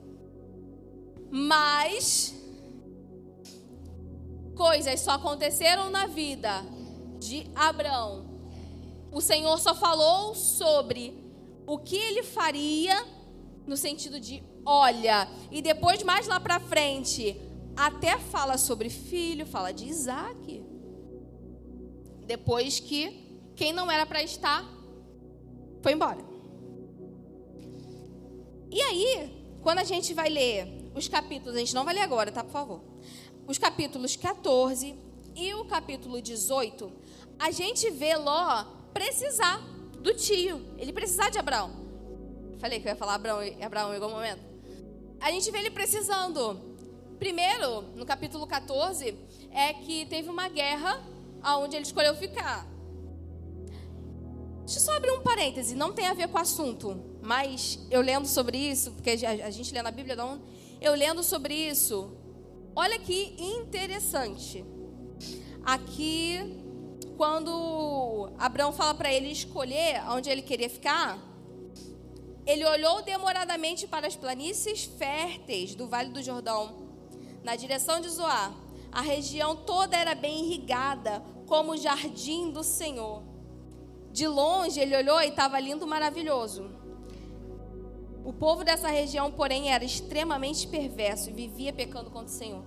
Mas 1.36 2.32
coisas 4.56 5.00
só 5.00 5.14
aconteceram 5.14 5.90
na 5.90 6.06
vida 6.06 6.64
de 7.18 7.50
Abraão. 7.56 8.24
O 9.12 9.20
Senhor 9.20 9.58
só 9.58 9.74
falou 9.74 10.36
sobre 10.36 11.12
o 11.66 11.80
que 11.80 11.96
ele 11.96 12.22
faria 12.22 13.04
no 13.66 13.76
sentido 13.76 14.20
de 14.20 14.44
olha. 14.64 15.28
E 15.50 15.60
depois, 15.60 16.04
mais 16.04 16.28
lá 16.28 16.40
para 16.40 16.60
frente, 16.60 17.36
até 17.76 18.20
fala 18.20 18.56
sobre 18.56 18.92
filho, 18.92 19.48
fala 19.48 19.72
de 19.72 19.88
Isaac. 19.88 20.64
Depois 22.28 22.80
que 22.80 23.52
quem 23.56 23.74
não 23.74 23.90
era 23.90 24.06
para 24.06 24.22
estar 24.22 24.64
foi 25.82 25.94
embora. 25.94 26.24
E 28.70 28.80
aí, 28.84 29.58
quando 29.64 29.80
a 29.80 29.84
gente 29.84 30.14
vai 30.14 30.30
ler 30.30 30.83
os 30.96 31.08
capítulos, 31.08 31.56
a 31.56 31.60
gente 31.60 31.74
não 31.74 31.86
vai 31.86 31.94
ler 31.94 32.02
agora, 32.02 32.32
tá, 32.32 32.44
por 32.44 32.52
favor? 32.52 32.82
Os 33.48 33.58
capítulos 33.58 34.16
14 34.16 34.96
e 35.36 35.54
o 35.54 35.66
capítulo 35.66 36.22
18, 36.22 36.92
a 37.40 37.52
gente 37.52 37.90
vê 37.92 38.16
Ló 38.16 38.66
precisar 38.94 39.60
do 40.00 40.14
tio, 40.14 40.62
ele 40.78 40.94
precisar 40.94 41.30
de 41.30 41.38
Abraão. 41.40 41.72
Falei 42.60 42.80
que 42.80 42.88
eu 42.88 42.92
ia 42.92 42.96
falar 42.96 43.16
Abraão, 43.16 43.40
Abraão 43.62 43.92
em 43.92 43.96
algum 43.96 44.10
momento 44.10 44.54
a 45.24 45.32
gente 45.32 45.50
vê 45.52 45.60
ele 45.60 45.72
precisando. 45.72 46.60
Primeiro, 47.18 47.84
no 47.96 48.06
capítulo 48.06 48.46
14, 48.46 49.18
é 49.52 49.72
que 49.72 50.06
teve 50.08 50.30
uma 50.30 50.50
guerra 50.50 51.02
aonde 51.42 51.78
ele 51.78 51.86
escolheu 51.86 52.14
ficar. 52.14 52.68
Deixa 54.66 54.80
eu 54.80 54.84
só 54.84 54.98
abrir 54.98 55.12
um 55.12 55.22
parêntese, 55.22 55.76
não 55.76 55.94
tem 55.94 56.08
a 56.08 56.14
ver 56.14 56.28
com 56.28 56.38
o 56.38 56.42
assunto, 56.42 57.02
mas 57.22 57.80
eu 57.90 58.02
lendo 58.02 58.28
sobre 58.28 58.58
isso, 58.58 58.92
porque 58.92 59.12
a 59.12 59.50
gente 59.50 59.74
lê 59.74 59.82
na 59.82 59.92
Bíblia, 59.92 60.14
não, 60.14 60.42
eu 60.84 60.94
lendo 60.94 61.24
sobre 61.24 61.54
isso, 61.54 62.12
olha 62.76 63.00
que 63.00 63.36
interessante. 63.40 64.66
Aqui, 65.64 66.62
quando 67.16 68.30
Abraão 68.38 68.74
fala 68.74 68.94
para 68.94 69.12
ele 69.12 69.32
escolher 69.32 70.04
onde 70.10 70.30
ele 70.30 70.42
queria 70.42 70.70
ficar, 70.70 71.18
ele 72.46 72.66
olhou 72.66 73.02
demoradamente 73.02 73.88
para 73.88 74.08
as 74.08 74.18
planícies 74.18 74.84
férteis 74.84 75.74
do 75.74 75.88
Vale 75.88 76.10
do 76.10 76.22
Jordão, 76.22 76.90
na 77.42 77.56
direção 77.56 78.02
de 78.02 78.10
Zoar. 78.10 78.54
A 78.92 79.00
região 79.00 79.56
toda 79.56 79.96
era 79.96 80.14
bem 80.14 80.44
irrigada, 80.44 81.24
como 81.48 81.72
o 81.72 81.78
jardim 81.78 82.52
do 82.52 82.62
Senhor. 82.62 83.24
De 84.12 84.28
longe 84.28 84.82
ele 84.82 84.98
olhou 84.98 85.22
e 85.22 85.30
estava 85.30 85.58
lindo, 85.62 85.88
maravilhoso. 85.88 86.83
O 88.26 88.32
povo 88.32 88.64
dessa 88.64 88.88
região, 88.88 89.32
porém, 89.32 89.72
era 89.72 89.84
extremamente 89.84 90.68
perverso 90.68 91.30
e 91.30 91.34
vivia 91.34 91.74
pecando 91.74 92.10
contra 92.10 92.28
o 92.28 92.38
Senhor. 92.38 92.64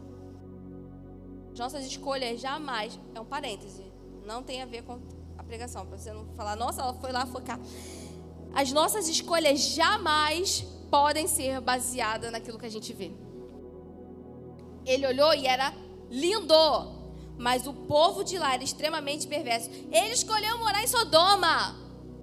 Nossas 1.57 1.87
escolhas 1.87 2.41
jamais, 2.41 3.01
é 3.15 3.21
um 3.21 3.25
parêntese, 3.25 3.83
não 4.27 4.43
tem 4.43 4.61
a 4.61 4.67
ver 4.67 4.83
com 4.83 5.01
a 5.39 5.43
pregação, 5.43 5.87
para 5.87 5.97
você 5.97 6.13
não 6.13 6.27
falar, 6.35 6.57
nossa, 6.57 6.83
ela 6.83 6.93
foi 6.95 7.11
lá 7.11 7.25
focar. 7.25 7.59
As 8.53 8.71
nossas 8.73 9.09
escolhas 9.09 9.61
jamais 9.61 10.61
podem 10.91 11.27
ser 11.27 11.61
baseadas 11.61 12.31
naquilo 12.31 12.59
que 12.59 12.67
a 12.67 12.71
gente 12.71 12.93
vê. 12.93 13.13
Ele 14.85 15.07
olhou 15.07 15.35
e 15.35 15.47
era 15.47 15.73
lindo. 16.11 16.95
mas 17.39 17.67
o 17.67 17.73
povo 17.73 18.25
de 18.25 18.39
lá 18.39 18.55
era 18.55 18.65
extremamente 18.65 19.27
perverso. 19.27 19.71
Ele 19.71 20.13
escolheu 20.13 20.59
morar 20.59 20.83
em 20.83 20.87
Sodoma. 20.87 21.77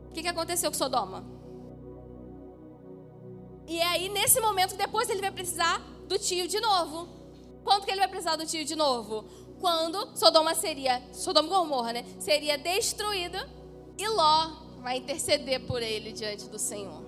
O 0.10 0.12
que, 0.12 0.28
aconteceu 0.28 0.72
com 0.72 0.78
Sodoma? 0.78 1.33
E 3.74 3.82
aí, 3.82 4.08
nesse 4.08 4.40
momento, 4.40 4.76
depois 4.76 5.10
ele 5.10 5.20
vai 5.20 5.32
precisar 5.32 5.80
do 6.08 6.20
tio 6.20 6.48
de 6.48 6.60
novo. 6.60 7.08
Quando 7.64 7.86
que 7.86 7.90
ele 7.90 8.02
vai 8.02 8.08
precisar 8.08 8.36
do 8.36 8.46
tio 8.46 8.64
de 8.64 8.76
novo? 8.76 9.26
Quando 9.60 10.16
Sodoma 10.16 10.54
seria, 10.54 11.02
Sodoma 11.12 11.48
e 11.48 11.52
Gomorra, 11.52 11.92
né? 11.92 12.06
Seria 12.20 12.56
destruída 12.56 13.50
e 13.98 14.08
Ló 14.08 14.52
vai 14.80 14.98
interceder 14.98 15.66
por 15.66 15.82
ele 15.82 16.12
diante 16.12 16.48
do 16.50 16.60
Senhor. 16.60 17.04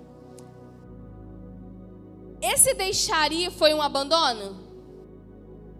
Esse 2.42 2.74
deixar 2.74 3.30
ir 3.30 3.52
foi 3.52 3.72
um 3.72 3.80
abandono? 3.80 4.66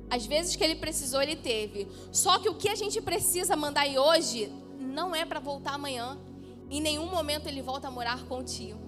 Às 0.09 0.25
vezes 0.25 0.55
que 0.55 0.62
ele 0.62 0.77
precisou, 0.77 1.20
ele 1.20 1.35
teve. 1.35 1.88
Só 2.12 2.38
que 2.38 2.49
o 2.49 2.55
que 2.55 2.68
a 2.68 2.77
gente 2.77 3.03
precisa 3.03 3.57
mandar 3.57 3.88
hoje 3.88 4.53
não 4.79 5.12
é 5.16 5.25
para 5.25 5.40
voltar 5.40 5.75
amanhã. 5.75 6.16
Em 6.70 6.81
nenhum 6.81 7.07
momento 7.07 7.49
ele 7.49 7.61
volta 7.61 7.88
a 7.88 7.90
morar 7.90 8.25
com 8.27 8.38
o 8.38 8.44
tio. 8.44 8.86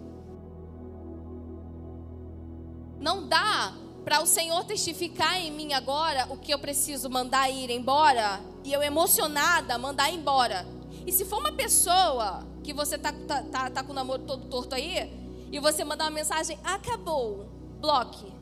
Não 3.00 3.26
dá 3.26 3.74
para 4.04 4.22
o 4.22 4.26
Senhor 4.26 4.64
testificar 4.64 5.38
em 5.38 5.50
mim 5.52 5.72
agora 5.72 6.26
o 6.30 6.36
que 6.36 6.52
eu 6.52 6.58
preciso 6.58 7.10
mandar 7.10 7.50
ir 7.50 7.70
embora 7.70 8.40
e 8.64 8.72
eu 8.72 8.82
emocionada 8.82 9.76
mandar 9.78 10.10
embora. 10.10 10.66
E 11.06 11.12
se 11.12 11.24
for 11.24 11.38
uma 11.38 11.52
pessoa 11.52 12.46
que 12.62 12.72
você 12.72 12.98
tá, 12.98 13.12
tá, 13.12 13.42
tá, 13.42 13.70
tá 13.70 13.82
com 13.82 13.92
o 13.92 13.94
namoro 13.94 14.22
todo 14.22 14.46
torto 14.46 14.74
aí 14.74 15.10
e 15.50 15.58
você 15.58 15.84
mandar 15.84 16.04
uma 16.04 16.10
mensagem, 16.10 16.58
acabou, 16.64 17.48
bloque. 17.80 18.32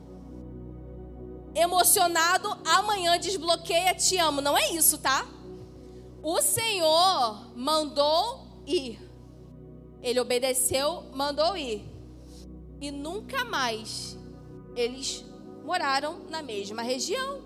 Emocionado, 1.55 2.49
amanhã 2.65 3.17
desbloqueia, 3.17 3.93
te 3.93 4.17
amo. 4.17 4.41
Não 4.41 4.57
é 4.57 4.71
isso, 4.71 4.97
tá? 4.97 5.27
O 6.21 6.41
Senhor 6.41 7.55
mandou 7.55 8.45
ir. 8.65 8.99
Ele 10.01 10.19
obedeceu, 10.19 11.03
mandou 11.13 11.57
ir. 11.57 11.83
E 12.79 12.91
nunca 12.91 13.43
mais 13.45 14.17
eles 14.81 15.25
moraram 15.63 16.25
na 16.29 16.41
mesma 16.41 16.81
região. 16.81 17.41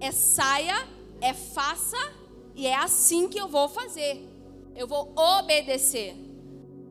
É 0.00 0.10
saia, 0.10 0.88
é 1.20 1.34
faça 1.34 1.98
e 2.54 2.66
é 2.66 2.74
assim 2.74 3.28
que 3.28 3.38
eu 3.38 3.48
vou 3.48 3.68
fazer. 3.68 4.26
Eu 4.74 4.86
vou 4.86 5.12
obedecer. 5.16 6.14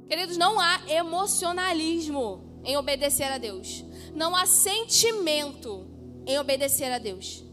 Queridos, 0.07 0.37
não 0.37 0.59
há 0.59 0.81
emocionalismo 0.87 2.61
em 2.63 2.77
obedecer 2.77 3.31
a 3.31 3.37
Deus. 3.37 3.83
Não 4.13 4.35
há 4.35 4.45
sentimento 4.45 5.87
em 6.25 6.37
obedecer 6.37 6.91
a 6.91 6.97
Deus. 6.97 7.43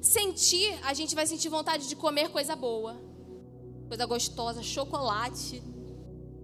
Sentir, 0.00 0.78
a 0.82 0.94
gente 0.94 1.14
vai 1.14 1.26
sentir 1.26 1.48
vontade 1.48 1.88
de 1.88 1.94
comer 1.94 2.30
coisa 2.30 2.56
boa, 2.56 3.00
coisa 3.88 4.06
gostosa, 4.06 4.62
chocolate, 4.62 5.62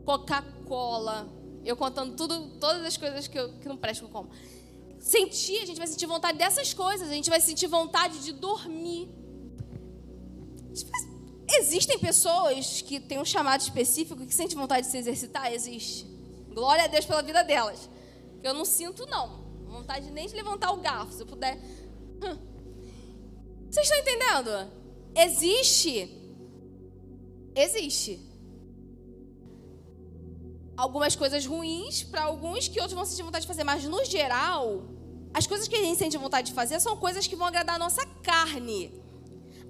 Coca-Cola. 0.05 1.36
Eu 1.67 1.77
contando 1.77 2.15
tudo, 2.15 2.49
todas 2.61 2.85
as 2.85 2.97
coisas 2.97 3.27
que, 3.27 3.37
eu, 3.37 3.53
que 3.59 3.69
não 3.69 3.77
prestam 3.77 4.09
como. 4.09 4.31
Sentir, 5.01 5.59
a 5.63 5.67
gente 5.67 5.79
vai 5.79 5.89
sentir 5.89 6.07
vontade 6.07 6.39
dessas 6.39 6.73
coisas. 6.73 7.09
A 7.09 7.13
gente 7.13 7.29
vai 7.29 7.41
sentir 7.41 7.67
vontade 7.67 8.21
de 8.21 8.33
dormir. 8.33 9.09
Existem 11.59 11.99
pessoas 11.99 12.83
que 12.83 13.01
têm 13.01 13.19
um 13.19 13.25
chamado 13.25 13.63
específico 13.63 14.25
que 14.25 14.33
sentem 14.33 14.57
vontade 14.57 14.87
de 14.87 14.93
se 14.93 14.99
exercitar? 14.99 15.53
Existe. 15.53 16.07
Glória 16.55 16.85
a 16.85 16.87
Deus 16.87 17.05
pela 17.05 17.21
vida 17.21 17.43
delas. 17.43 17.91
Eu 18.45 18.55
não 18.55 18.65
sinto, 18.65 19.05
não. 19.07 19.45
Vontade 19.67 20.09
nem 20.13 20.29
de 20.29 20.37
levantar 20.37 20.71
o 20.71 20.77
garfo, 20.77 21.13
se 21.15 21.23
eu 21.23 21.27
puder. 21.27 21.57
Hum. 22.23 22.39
Vocês 23.69 23.91
estão 23.91 23.99
entendendo? 23.99 24.71
Existe. 25.17 26.09
Existe 27.57 28.36
algumas 30.77 31.17
coisas 31.17 31.47
ruins 31.47 32.03
para 32.03 32.23
alguns 32.23 32.69
que 32.69 32.79
outros 32.79 32.95
vão 32.95 33.05
sentir 33.05 33.23
vontade 33.23 33.43
de 33.43 33.49
fazer, 33.49 33.65
mas 33.65 33.85
no 33.85 34.05
geral, 34.05 34.83
as 35.33 35.47
coisas 35.47 35.67
que 35.67 35.77
a 35.77 35.83
gente 35.83 35.99
sente 35.99 36.17
vontade 36.17 36.49
de 36.49 36.55
fazer 36.55 36.81
são 36.81 36.97
coisas 36.97 37.27
que 37.27 37.37
vão 37.37 37.47
agradar 37.47 37.77
a 37.77 37.79
nossa 37.79 38.05
carne. 38.23 38.93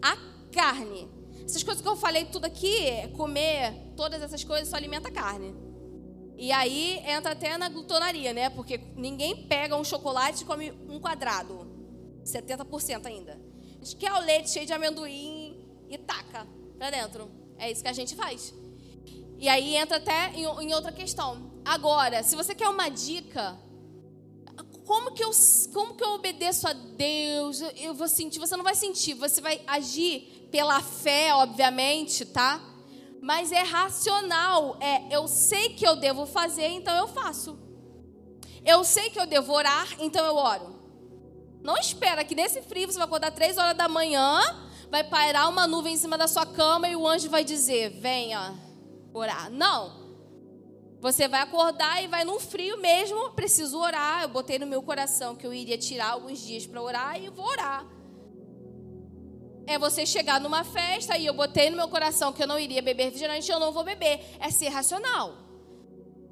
A 0.02 0.16
carne. 0.52 1.08
Essas 1.44 1.62
coisas 1.62 1.80
que 1.80 1.88
eu 1.88 1.96
falei 1.96 2.24
tudo 2.24 2.44
aqui, 2.44 3.08
comer 3.16 3.92
todas 3.96 4.20
essas 4.20 4.42
coisas 4.42 4.68
só 4.68 4.76
alimenta 4.76 5.08
a 5.08 5.12
carne. 5.12 5.54
E 6.36 6.52
aí 6.52 6.98
entra 7.06 7.32
até 7.32 7.56
na 7.56 7.68
glutonaria, 7.68 8.32
né? 8.34 8.50
Porque 8.50 8.78
ninguém 8.94 9.46
pega 9.46 9.76
um 9.76 9.84
chocolate 9.84 10.42
e 10.42 10.46
come 10.46 10.72
um 10.88 10.98
quadrado. 10.98 11.66
70% 12.24 13.06
ainda. 13.06 13.40
A 13.80 13.84
gente 13.84 13.96
quer 13.96 14.12
o 14.12 14.20
leite 14.20 14.50
cheio 14.50 14.66
de 14.66 14.72
amendoim 14.72 15.66
e 15.88 15.96
taca 15.96 16.46
pra 16.76 16.90
dentro. 16.90 17.30
É 17.56 17.70
isso 17.70 17.82
que 17.82 17.88
a 17.88 17.92
gente 17.92 18.14
faz. 18.14 18.52
E 19.38 19.48
aí 19.48 19.76
entra 19.76 19.98
até 19.98 20.32
em, 20.34 20.74
outra 20.74 20.90
questão. 20.90 21.50
Agora, 21.64 22.22
se 22.22 22.34
você 22.34 22.54
quer 22.54 22.68
uma 22.68 22.88
dica, 22.88 23.58
como 24.86 25.12
que 25.12 25.22
eu, 25.22 25.30
como 25.72 25.94
que 25.94 26.02
eu 26.02 26.14
obedeço 26.14 26.66
a 26.66 26.72
Deus? 26.72 27.60
Eu, 27.60 27.70
eu 27.70 27.94
vou 27.94 28.08
sentir, 28.08 28.38
você 28.38 28.56
não 28.56 28.64
vai 28.64 28.74
sentir, 28.74 29.14
você 29.14 29.40
vai 29.40 29.60
agir 29.66 30.48
pela 30.50 30.80
fé, 30.80 31.34
obviamente, 31.34 32.24
tá? 32.24 32.60
Mas 33.20 33.52
é 33.52 33.62
racional, 33.62 34.78
é 34.80 35.14
eu 35.14 35.28
sei 35.28 35.70
que 35.70 35.86
eu 35.86 35.96
devo 35.96 36.24
fazer, 36.24 36.68
então 36.68 36.96
eu 36.96 37.08
faço. 37.08 37.58
Eu 38.64 38.84
sei 38.84 39.10
que 39.10 39.20
eu 39.20 39.26
devo 39.26 39.52
orar, 39.52 39.88
então 39.98 40.24
eu 40.24 40.36
oro. 40.36 40.76
Não 41.62 41.76
espera 41.76 42.24
que 42.24 42.34
nesse 42.34 42.62
frio 42.62 42.86
você 42.86 42.96
vai 42.96 43.06
acordar 43.06 43.32
três 43.32 43.58
horas 43.58 43.76
da 43.76 43.88
manhã, 43.88 44.40
vai 44.90 45.04
pairar 45.04 45.48
uma 45.48 45.66
nuvem 45.66 45.94
em 45.94 45.96
cima 45.96 46.16
da 46.16 46.28
sua 46.28 46.46
cama 46.46 46.88
e 46.88 46.96
o 46.96 47.06
anjo 47.06 47.28
vai 47.28 47.44
dizer: 47.44 47.90
venha 48.00 48.65
orar. 49.18 49.50
Não. 49.50 50.06
Você 51.00 51.28
vai 51.28 51.40
acordar 51.40 52.02
e 52.02 52.06
vai 52.06 52.24
num 52.24 52.40
frio 52.40 52.78
mesmo, 52.80 53.30
preciso 53.30 53.78
orar. 53.78 54.22
Eu 54.22 54.28
botei 54.28 54.58
no 54.58 54.66
meu 54.66 54.82
coração 54.82 55.36
que 55.36 55.46
eu 55.46 55.52
iria 55.52 55.78
tirar 55.78 56.10
alguns 56.10 56.38
dias 56.40 56.66
para 56.66 56.82
orar 56.82 57.20
e 57.20 57.28
vou 57.28 57.46
orar. 57.46 57.86
É 59.66 59.78
você 59.78 60.06
chegar 60.06 60.40
numa 60.40 60.64
festa 60.64 61.18
e 61.18 61.26
eu 61.26 61.34
botei 61.34 61.70
no 61.70 61.76
meu 61.76 61.88
coração 61.88 62.32
que 62.32 62.42
eu 62.42 62.46
não 62.46 62.58
iria 62.58 62.80
beber 62.80 63.04
refrigerante, 63.04 63.50
eu 63.50 63.58
não 63.58 63.72
vou 63.72 63.84
beber. 63.84 64.20
É 64.38 64.50
ser 64.50 64.68
racional. 64.68 65.34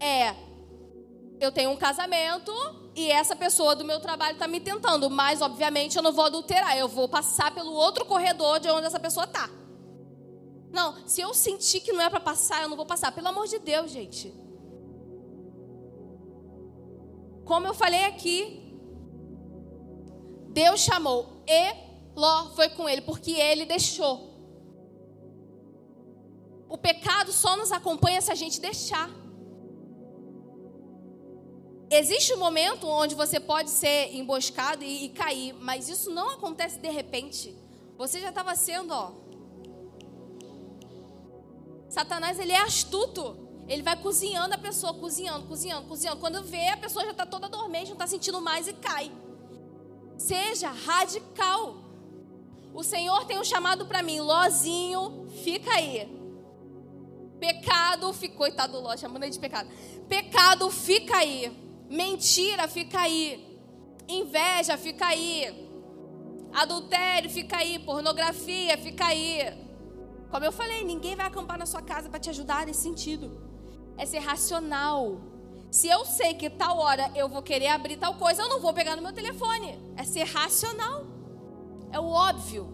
É 0.01 0.35
eu 1.41 1.53
tenho 1.53 1.71
um 1.71 1.77
casamento 1.77 2.53
e 2.95 3.11
essa 3.11 3.35
pessoa 3.35 3.75
do 3.75 3.85
meu 3.85 4.01
trabalho 4.01 4.35
está 4.35 4.47
me 4.47 4.61
tentando, 4.61 5.11
mas 5.11 5.43
obviamente 5.43 5.97
eu 5.97 6.03
não 6.03 6.13
vou 6.13 6.25
adulterar, 6.25 6.77
eu 6.77 6.89
vou 6.89 7.09
passar 7.09 7.53
pelo 7.53 7.73
outro 7.73 8.05
corredor 8.05 8.61
de 8.61 8.69
onde 8.69 8.87
essa 8.87 9.01
pessoa 9.01 9.25
está. 9.25 9.51
Não, 10.75 11.07
se 11.07 11.21
eu 11.21 11.33
sentir 11.33 11.81
que 11.81 11.93
não 11.93 12.03
é 12.03 12.11
para 12.11 12.19
passar, 12.19 12.63
eu 12.63 12.69
não 12.69 12.77
vou 12.77 12.85
passar. 12.85 13.13
Pelo 13.13 13.29
amor 13.29 13.47
de 13.47 13.61
Deus, 13.61 13.93
gente. 13.93 14.35
Como 17.45 17.65
eu 17.69 17.75
falei 17.75 18.05
aqui, 18.07 18.77
Deus 20.49 20.81
chamou 20.81 21.45
e 21.47 21.63
Ló 22.17 22.51
foi 22.57 22.71
com 22.71 22.89
ele 22.89 23.03
porque 23.03 23.31
ele 23.31 23.65
deixou. 23.65 24.35
O 26.69 26.77
pecado 26.77 27.31
só 27.31 27.57
nos 27.57 27.71
acompanha 27.71 28.21
se 28.21 28.33
a 28.33 28.35
gente 28.35 28.61
deixar. 28.61 29.09
Existe 31.89 32.35
um 32.35 32.39
momento 32.39 32.89
onde 32.89 33.15
você 33.15 33.39
pode 33.39 33.71
ser 33.71 34.13
emboscado 34.13 34.83
e, 34.83 35.05
e 35.05 35.09
cair, 35.11 35.53
mas 35.53 35.89
isso 35.89 36.11
não 36.11 36.31
acontece 36.31 36.81
de 36.81 36.91
repente. 36.91 37.57
Você 37.97 38.19
já 38.19 38.31
estava 38.31 38.57
sendo, 38.57 38.93
ó, 38.93 39.24
Satanás, 41.95 42.41
ele 42.41 42.51
é 42.51 42.61
astuto. 42.61 43.37
Ele 43.69 43.81
vai 43.81 43.97
cozinhando 43.97 44.53
a 44.53 44.59
pessoa, 44.59 44.93
cozinhando, 44.95 45.47
cozinhando, 45.47 45.87
cozinhando. 45.87 46.21
Quando 46.21 46.43
vê, 46.43 46.69
a 46.69 46.77
pessoa 46.77 47.05
já 47.05 47.13
está 47.13 47.25
toda 47.25 47.49
dormente, 47.49 47.87
não 47.87 47.93
está 47.93 48.07
sentindo 48.09 48.41
mais 48.41 48.67
e 48.67 48.73
cai. 48.73 49.13
Seja 50.19 50.71
radical. 50.71 51.77
O 52.75 52.83
Senhor 52.83 53.25
tem 53.27 53.39
um 53.39 53.45
chamado 53.45 53.87
para 53.87 54.03
mim, 54.03 54.19
Lozinho, 54.19 55.29
fica 55.45 55.71
aí. 55.73 56.13
Pecado, 57.39 58.13
fica, 58.13 58.37
coitado 58.37 58.73
do 58.73 58.81
Ló, 58.81 58.97
chamando 58.97 59.23
ele 59.23 59.31
de 59.31 59.39
pecado. 59.39 59.71
Pecado, 60.09 60.69
fica 60.73 61.19
aí. 61.19 61.57
Mentira, 61.89 62.67
fica 62.67 63.03
aí. 63.03 63.57
Inveja, 64.09 64.77
fica 64.77 65.07
aí. 65.07 65.71
Adultério, 66.53 67.31
fica 67.31 67.59
aí. 67.59 67.79
Pornografia, 67.79 68.77
fica 68.79 69.07
aí. 69.07 69.64
Como 70.35 70.45
eu 70.45 70.51
falei, 70.51 70.83
ninguém 70.83 71.15
vai 71.15 71.27
acampar 71.27 71.57
na 71.57 71.65
sua 71.65 71.81
casa 71.81 72.09
para 72.09 72.19
te 72.19 72.29
ajudar 72.29 72.67
nesse 72.67 72.81
sentido. 72.81 73.41
É 73.97 74.05
ser 74.05 74.19
racional. 74.19 75.21
Se 75.71 75.87
eu 75.87 76.05
sei 76.05 76.35
que 76.35 76.51
tal 76.51 76.77
hora 76.79 77.09
eu 77.15 77.29
vou 77.29 77.41
querer 77.41 77.69
abrir 77.69 77.97
tal 77.99 78.17
coisa, 78.17 78.43
eu 78.43 78.49
não 78.49 78.59
vou 78.61 78.75
pegar 78.75 78.97
no 78.97 79.03
meu 79.03 79.13
telefone. 79.13 79.79
É 79.97 80.03
ser 80.03 80.25
racional. 80.25 81.07
É 81.93 82.01
o 82.01 82.07
óbvio. 82.07 82.67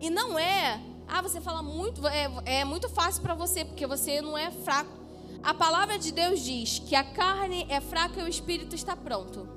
E 0.00 0.08
não 0.08 0.38
é, 0.38 0.80
ah, 1.08 1.20
você 1.20 1.40
fala 1.40 1.64
muito, 1.64 2.06
é, 2.06 2.30
é 2.44 2.64
muito 2.64 2.88
fácil 2.88 3.20
para 3.20 3.34
você, 3.34 3.64
porque 3.64 3.88
você 3.88 4.22
não 4.22 4.38
é 4.38 4.52
fraco. 4.52 4.96
A 5.42 5.52
palavra 5.52 5.98
de 5.98 6.12
Deus 6.12 6.38
diz 6.38 6.78
que 6.78 6.94
a 6.94 7.02
carne 7.02 7.66
é 7.68 7.80
fraca 7.80 8.20
e 8.20 8.22
o 8.22 8.28
espírito 8.28 8.76
está 8.76 8.96
pronto. 8.96 9.48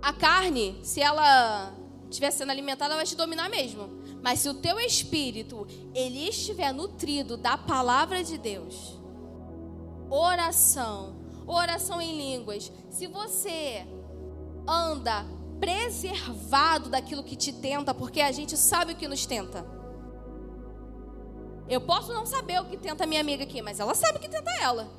A 0.00 0.14
carne, 0.14 0.80
se 0.82 1.02
ela 1.02 1.81
estiver 2.12 2.30
sendo 2.30 2.50
alimentada, 2.50 2.94
vai 2.94 3.04
te 3.04 3.16
dominar 3.16 3.48
mesmo. 3.48 3.88
Mas 4.22 4.40
se 4.40 4.48
o 4.48 4.54
teu 4.54 4.78
espírito 4.78 5.66
ele 5.94 6.28
estiver 6.28 6.72
nutrido 6.72 7.36
da 7.36 7.58
palavra 7.58 8.22
de 8.22 8.38
Deus, 8.38 8.98
oração, 10.08 11.16
oração 11.46 12.00
em 12.00 12.16
línguas, 12.16 12.70
se 12.90 13.06
você 13.06 13.86
anda 14.66 15.26
preservado 15.58 16.90
daquilo 16.90 17.22
que 17.22 17.36
te 17.36 17.52
tenta, 17.52 17.94
porque 17.94 18.20
a 18.20 18.32
gente 18.32 18.56
sabe 18.56 18.92
o 18.92 18.96
que 18.96 19.08
nos 19.08 19.26
tenta. 19.26 19.64
Eu 21.68 21.80
posso 21.80 22.12
não 22.12 22.26
saber 22.26 22.60
o 22.60 22.64
que 22.66 22.76
tenta 22.76 23.06
minha 23.06 23.20
amiga 23.20 23.44
aqui, 23.44 23.62
mas 23.62 23.80
ela 23.80 23.94
sabe 23.94 24.18
o 24.18 24.20
que 24.20 24.28
tenta 24.28 24.50
ela. 24.60 24.90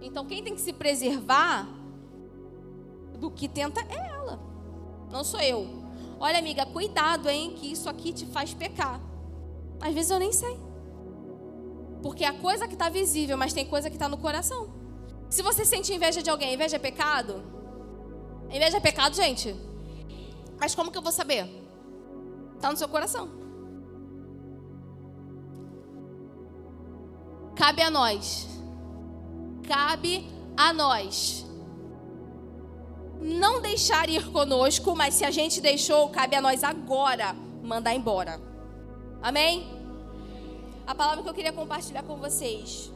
Então 0.00 0.26
quem 0.26 0.42
tem 0.42 0.54
que 0.54 0.60
se 0.60 0.72
preservar 0.72 1.66
do 3.18 3.30
que 3.30 3.48
tenta 3.48 3.80
é 3.80 4.12
ela, 4.12 4.38
não 5.10 5.24
sou 5.24 5.40
eu. 5.40 5.77
Olha, 6.20 6.38
amiga, 6.38 6.66
cuidado, 6.66 7.28
hein, 7.28 7.54
que 7.56 7.70
isso 7.70 7.88
aqui 7.88 8.12
te 8.12 8.26
faz 8.26 8.52
pecar. 8.52 9.00
Às 9.80 9.94
vezes 9.94 10.10
eu 10.10 10.18
nem 10.18 10.32
sei. 10.32 10.58
Porque 12.02 12.24
a 12.24 12.32
coisa 12.32 12.66
que 12.66 12.74
está 12.74 12.88
visível, 12.88 13.36
mas 13.36 13.52
tem 13.52 13.66
coisa 13.66 13.88
que 13.88 13.96
está 13.96 14.08
no 14.08 14.18
coração. 14.18 14.68
Se 15.30 15.42
você 15.42 15.64
sente 15.64 15.92
inveja 15.92 16.22
de 16.22 16.30
alguém, 16.30 16.54
inveja 16.54 16.76
é 16.76 16.78
pecado? 16.78 17.42
Inveja 18.50 18.78
é 18.78 18.80
pecado, 18.80 19.14
gente? 19.14 19.54
Mas 20.58 20.74
como 20.74 20.90
que 20.90 20.98
eu 20.98 21.02
vou 21.02 21.12
saber? 21.12 21.48
Está 22.56 22.70
no 22.70 22.76
seu 22.76 22.88
coração. 22.88 23.28
Cabe 27.54 27.82
a 27.82 27.90
nós. 27.90 28.48
Cabe 29.66 30.26
a 30.56 30.72
nós. 30.72 31.47
Não 33.20 33.60
deixar 33.60 34.08
ir 34.08 34.30
conosco, 34.30 34.94
mas 34.94 35.14
se 35.14 35.24
a 35.24 35.30
gente 35.30 35.60
deixou, 35.60 36.08
cabe 36.08 36.36
a 36.36 36.40
nós 36.40 36.62
agora 36.62 37.34
mandar 37.62 37.94
embora. 37.94 38.40
Amém? 39.20 39.66
A 40.86 40.94
palavra 40.94 41.22
que 41.22 41.28
eu 41.28 41.34
queria 41.34 41.52
compartilhar 41.52 42.02
com 42.02 42.16
vocês 42.16 42.92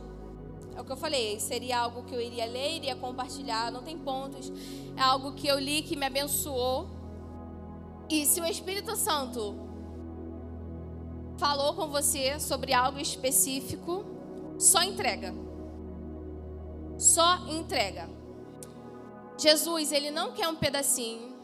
é 0.75 0.81
o 0.81 0.85
que 0.85 0.93
eu 0.93 0.97
falei, 0.97 1.39
seria 1.39 1.81
algo 1.81 2.05
que 2.05 2.15
eu 2.15 2.21
iria 2.21 2.47
ler, 2.47 2.77
iria 2.77 2.97
compartilhar, 2.97 3.71
não 3.71 3.83
tem 3.83 3.99
pontos. 3.99 4.51
É 4.97 5.03
algo 5.03 5.33
que 5.33 5.47
eu 5.47 5.59
li 5.59 5.83
que 5.83 5.97
me 5.97 6.07
abençoou. 6.07 6.89
E 8.09 8.25
se 8.25 8.41
o 8.41 8.47
Espírito 8.47 8.97
Santo 8.97 9.55
falou 11.37 11.75
com 11.75 11.89
você 11.89 12.41
sobre 12.41 12.73
algo 12.73 12.99
específico, 12.99 14.05
só 14.59 14.83
entrega. 14.83 15.35
Só 16.97 17.47
entrega. 17.49 18.09
Jesus, 19.43 19.91
ele 19.91 20.13
não 20.13 20.31
quer 20.31 20.47
um 20.47 20.55
pedacinho. 20.55 21.37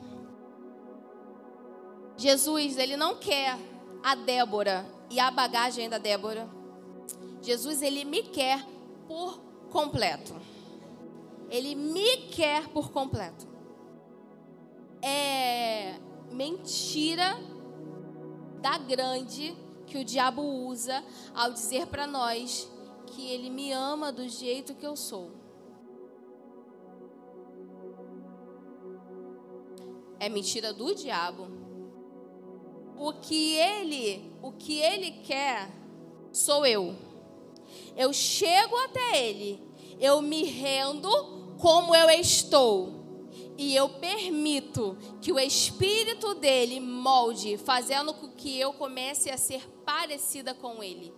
Jesus, 2.16 2.78
ele 2.78 2.96
não 2.96 3.16
quer 3.16 3.58
a 4.04 4.14
Débora 4.14 4.87
e 5.11 5.18
a 5.18 5.32
bagagem 5.32 5.88
da 5.88 5.98
Débora. 5.98 6.48
Jesus, 7.42 7.82
ele 7.82 8.04
me 8.04 8.22
quer 8.22 8.64
por 9.08 9.40
completo. 9.68 10.32
Ele 11.50 11.74
me 11.74 12.28
quer 12.28 12.68
por 12.68 12.92
completo. 12.92 13.48
É 15.02 15.96
mentira 16.30 17.37
da 18.61 18.78
grande 18.78 19.56
que 19.88 19.98
o 19.98 20.04
diabo 20.04 20.42
usa 20.42 21.02
ao 21.34 21.50
dizer 21.52 21.88
para 21.88 22.06
nós 22.06 22.70
que 23.06 23.28
ele 23.28 23.50
me 23.50 23.72
ama 23.72 24.12
do 24.12 24.28
jeito 24.28 24.76
que 24.76 24.87
eu 24.87 24.94
sou. 24.94 25.38
É 30.18 30.28
mentira 30.28 30.72
do 30.72 30.94
diabo. 30.94 31.46
O 32.96 33.12
que 33.12 33.54
ele, 33.54 34.33
o 34.42 34.52
que 34.52 34.78
ele 34.78 35.12
quer 35.22 35.70
sou 36.33 36.66
eu. 36.66 36.94
Eu 37.96 38.12
chego 38.12 38.76
até 38.76 39.26
Ele, 39.26 39.61
eu 40.00 40.22
me 40.22 40.44
rendo 40.44 41.11
como 41.59 41.94
eu 41.94 42.09
estou. 42.11 42.96
E 43.57 43.74
eu 43.74 43.88
permito 43.88 44.96
que 45.20 45.33
o 45.33 45.38
Espírito 45.38 46.35
dele 46.35 46.78
molde, 46.78 47.59
fazendo 47.59 48.14
com 48.14 48.28
que 48.28 48.59
eu 48.59 48.72
comece 48.72 49.31
a 49.31 49.37
ser 49.37 49.68
parecida 49.85 50.54
com 50.54 50.83
Ele. 50.83 51.12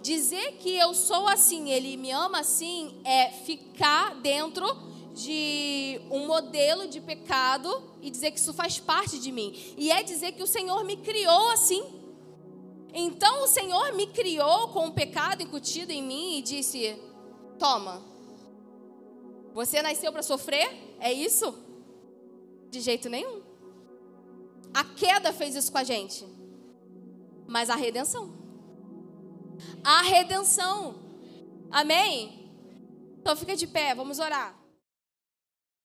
Dizer 0.00 0.52
que 0.58 0.76
eu 0.76 0.94
sou 0.94 1.26
assim, 1.26 1.70
Ele 1.70 1.96
me 1.96 2.12
ama 2.12 2.40
assim, 2.40 3.00
é 3.04 3.28
ficar 3.28 4.14
dentro 4.20 4.64
de 5.12 6.00
um 6.10 6.26
modelo 6.26 6.86
de 6.86 7.00
pecado 7.00 7.82
e 8.04 8.10
dizer 8.10 8.32
que 8.32 8.38
isso 8.38 8.52
faz 8.52 8.78
parte 8.78 9.18
de 9.18 9.32
mim. 9.32 9.74
E 9.78 9.90
é 9.90 10.02
dizer 10.02 10.32
que 10.32 10.42
o 10.42 10.46
Senhor 10.46 10.84
me 10.84 10.98
criou 10.98 11.48
assim. 11.52 11.82
Então 12.92 13.44
o 13.44 13.48
Senhor 13.48 13.94
me 13.94 14.06
criou 14.08 14.68
com 14.68 14.88
o 14.88 14.92
pecado 14.92 15.42
incutido 15.42 15.90
em 15.90 16.02
mim 16.02 16.36
e 16.36 16.42
disse: 16.42 17.00
Toma, 17.58 18.02
você 19.54 19.80
nasceu 19.80 20.12
para 20.12 20.22
sofrer? 20.22 20.96
É 21.00 21.10
isso? 21.10 21.58
De 22.70 22.80
jeito 22.82 23.08
nenhum. 23.08 23.42
A 24.74 24.84
queda 24.84 25.32
fez 25.32 25.54
isso 25.54 25.72
com 25.72 25.78
a 25.78 25.84
gente, 25.84 26.26
mas 27.46 27.70
a 27.70 27.74
redenção. 27.74 28.34
A 29.82 30.02
redenção. 30.02 30.96
Amém? 31.70 32.50
Então 33.18 33.34
fica 33.34 33.56
de 33.56 33.66
pé, 33.66 33.94
vamos 33.94 34.18
orar. 34.18 34.63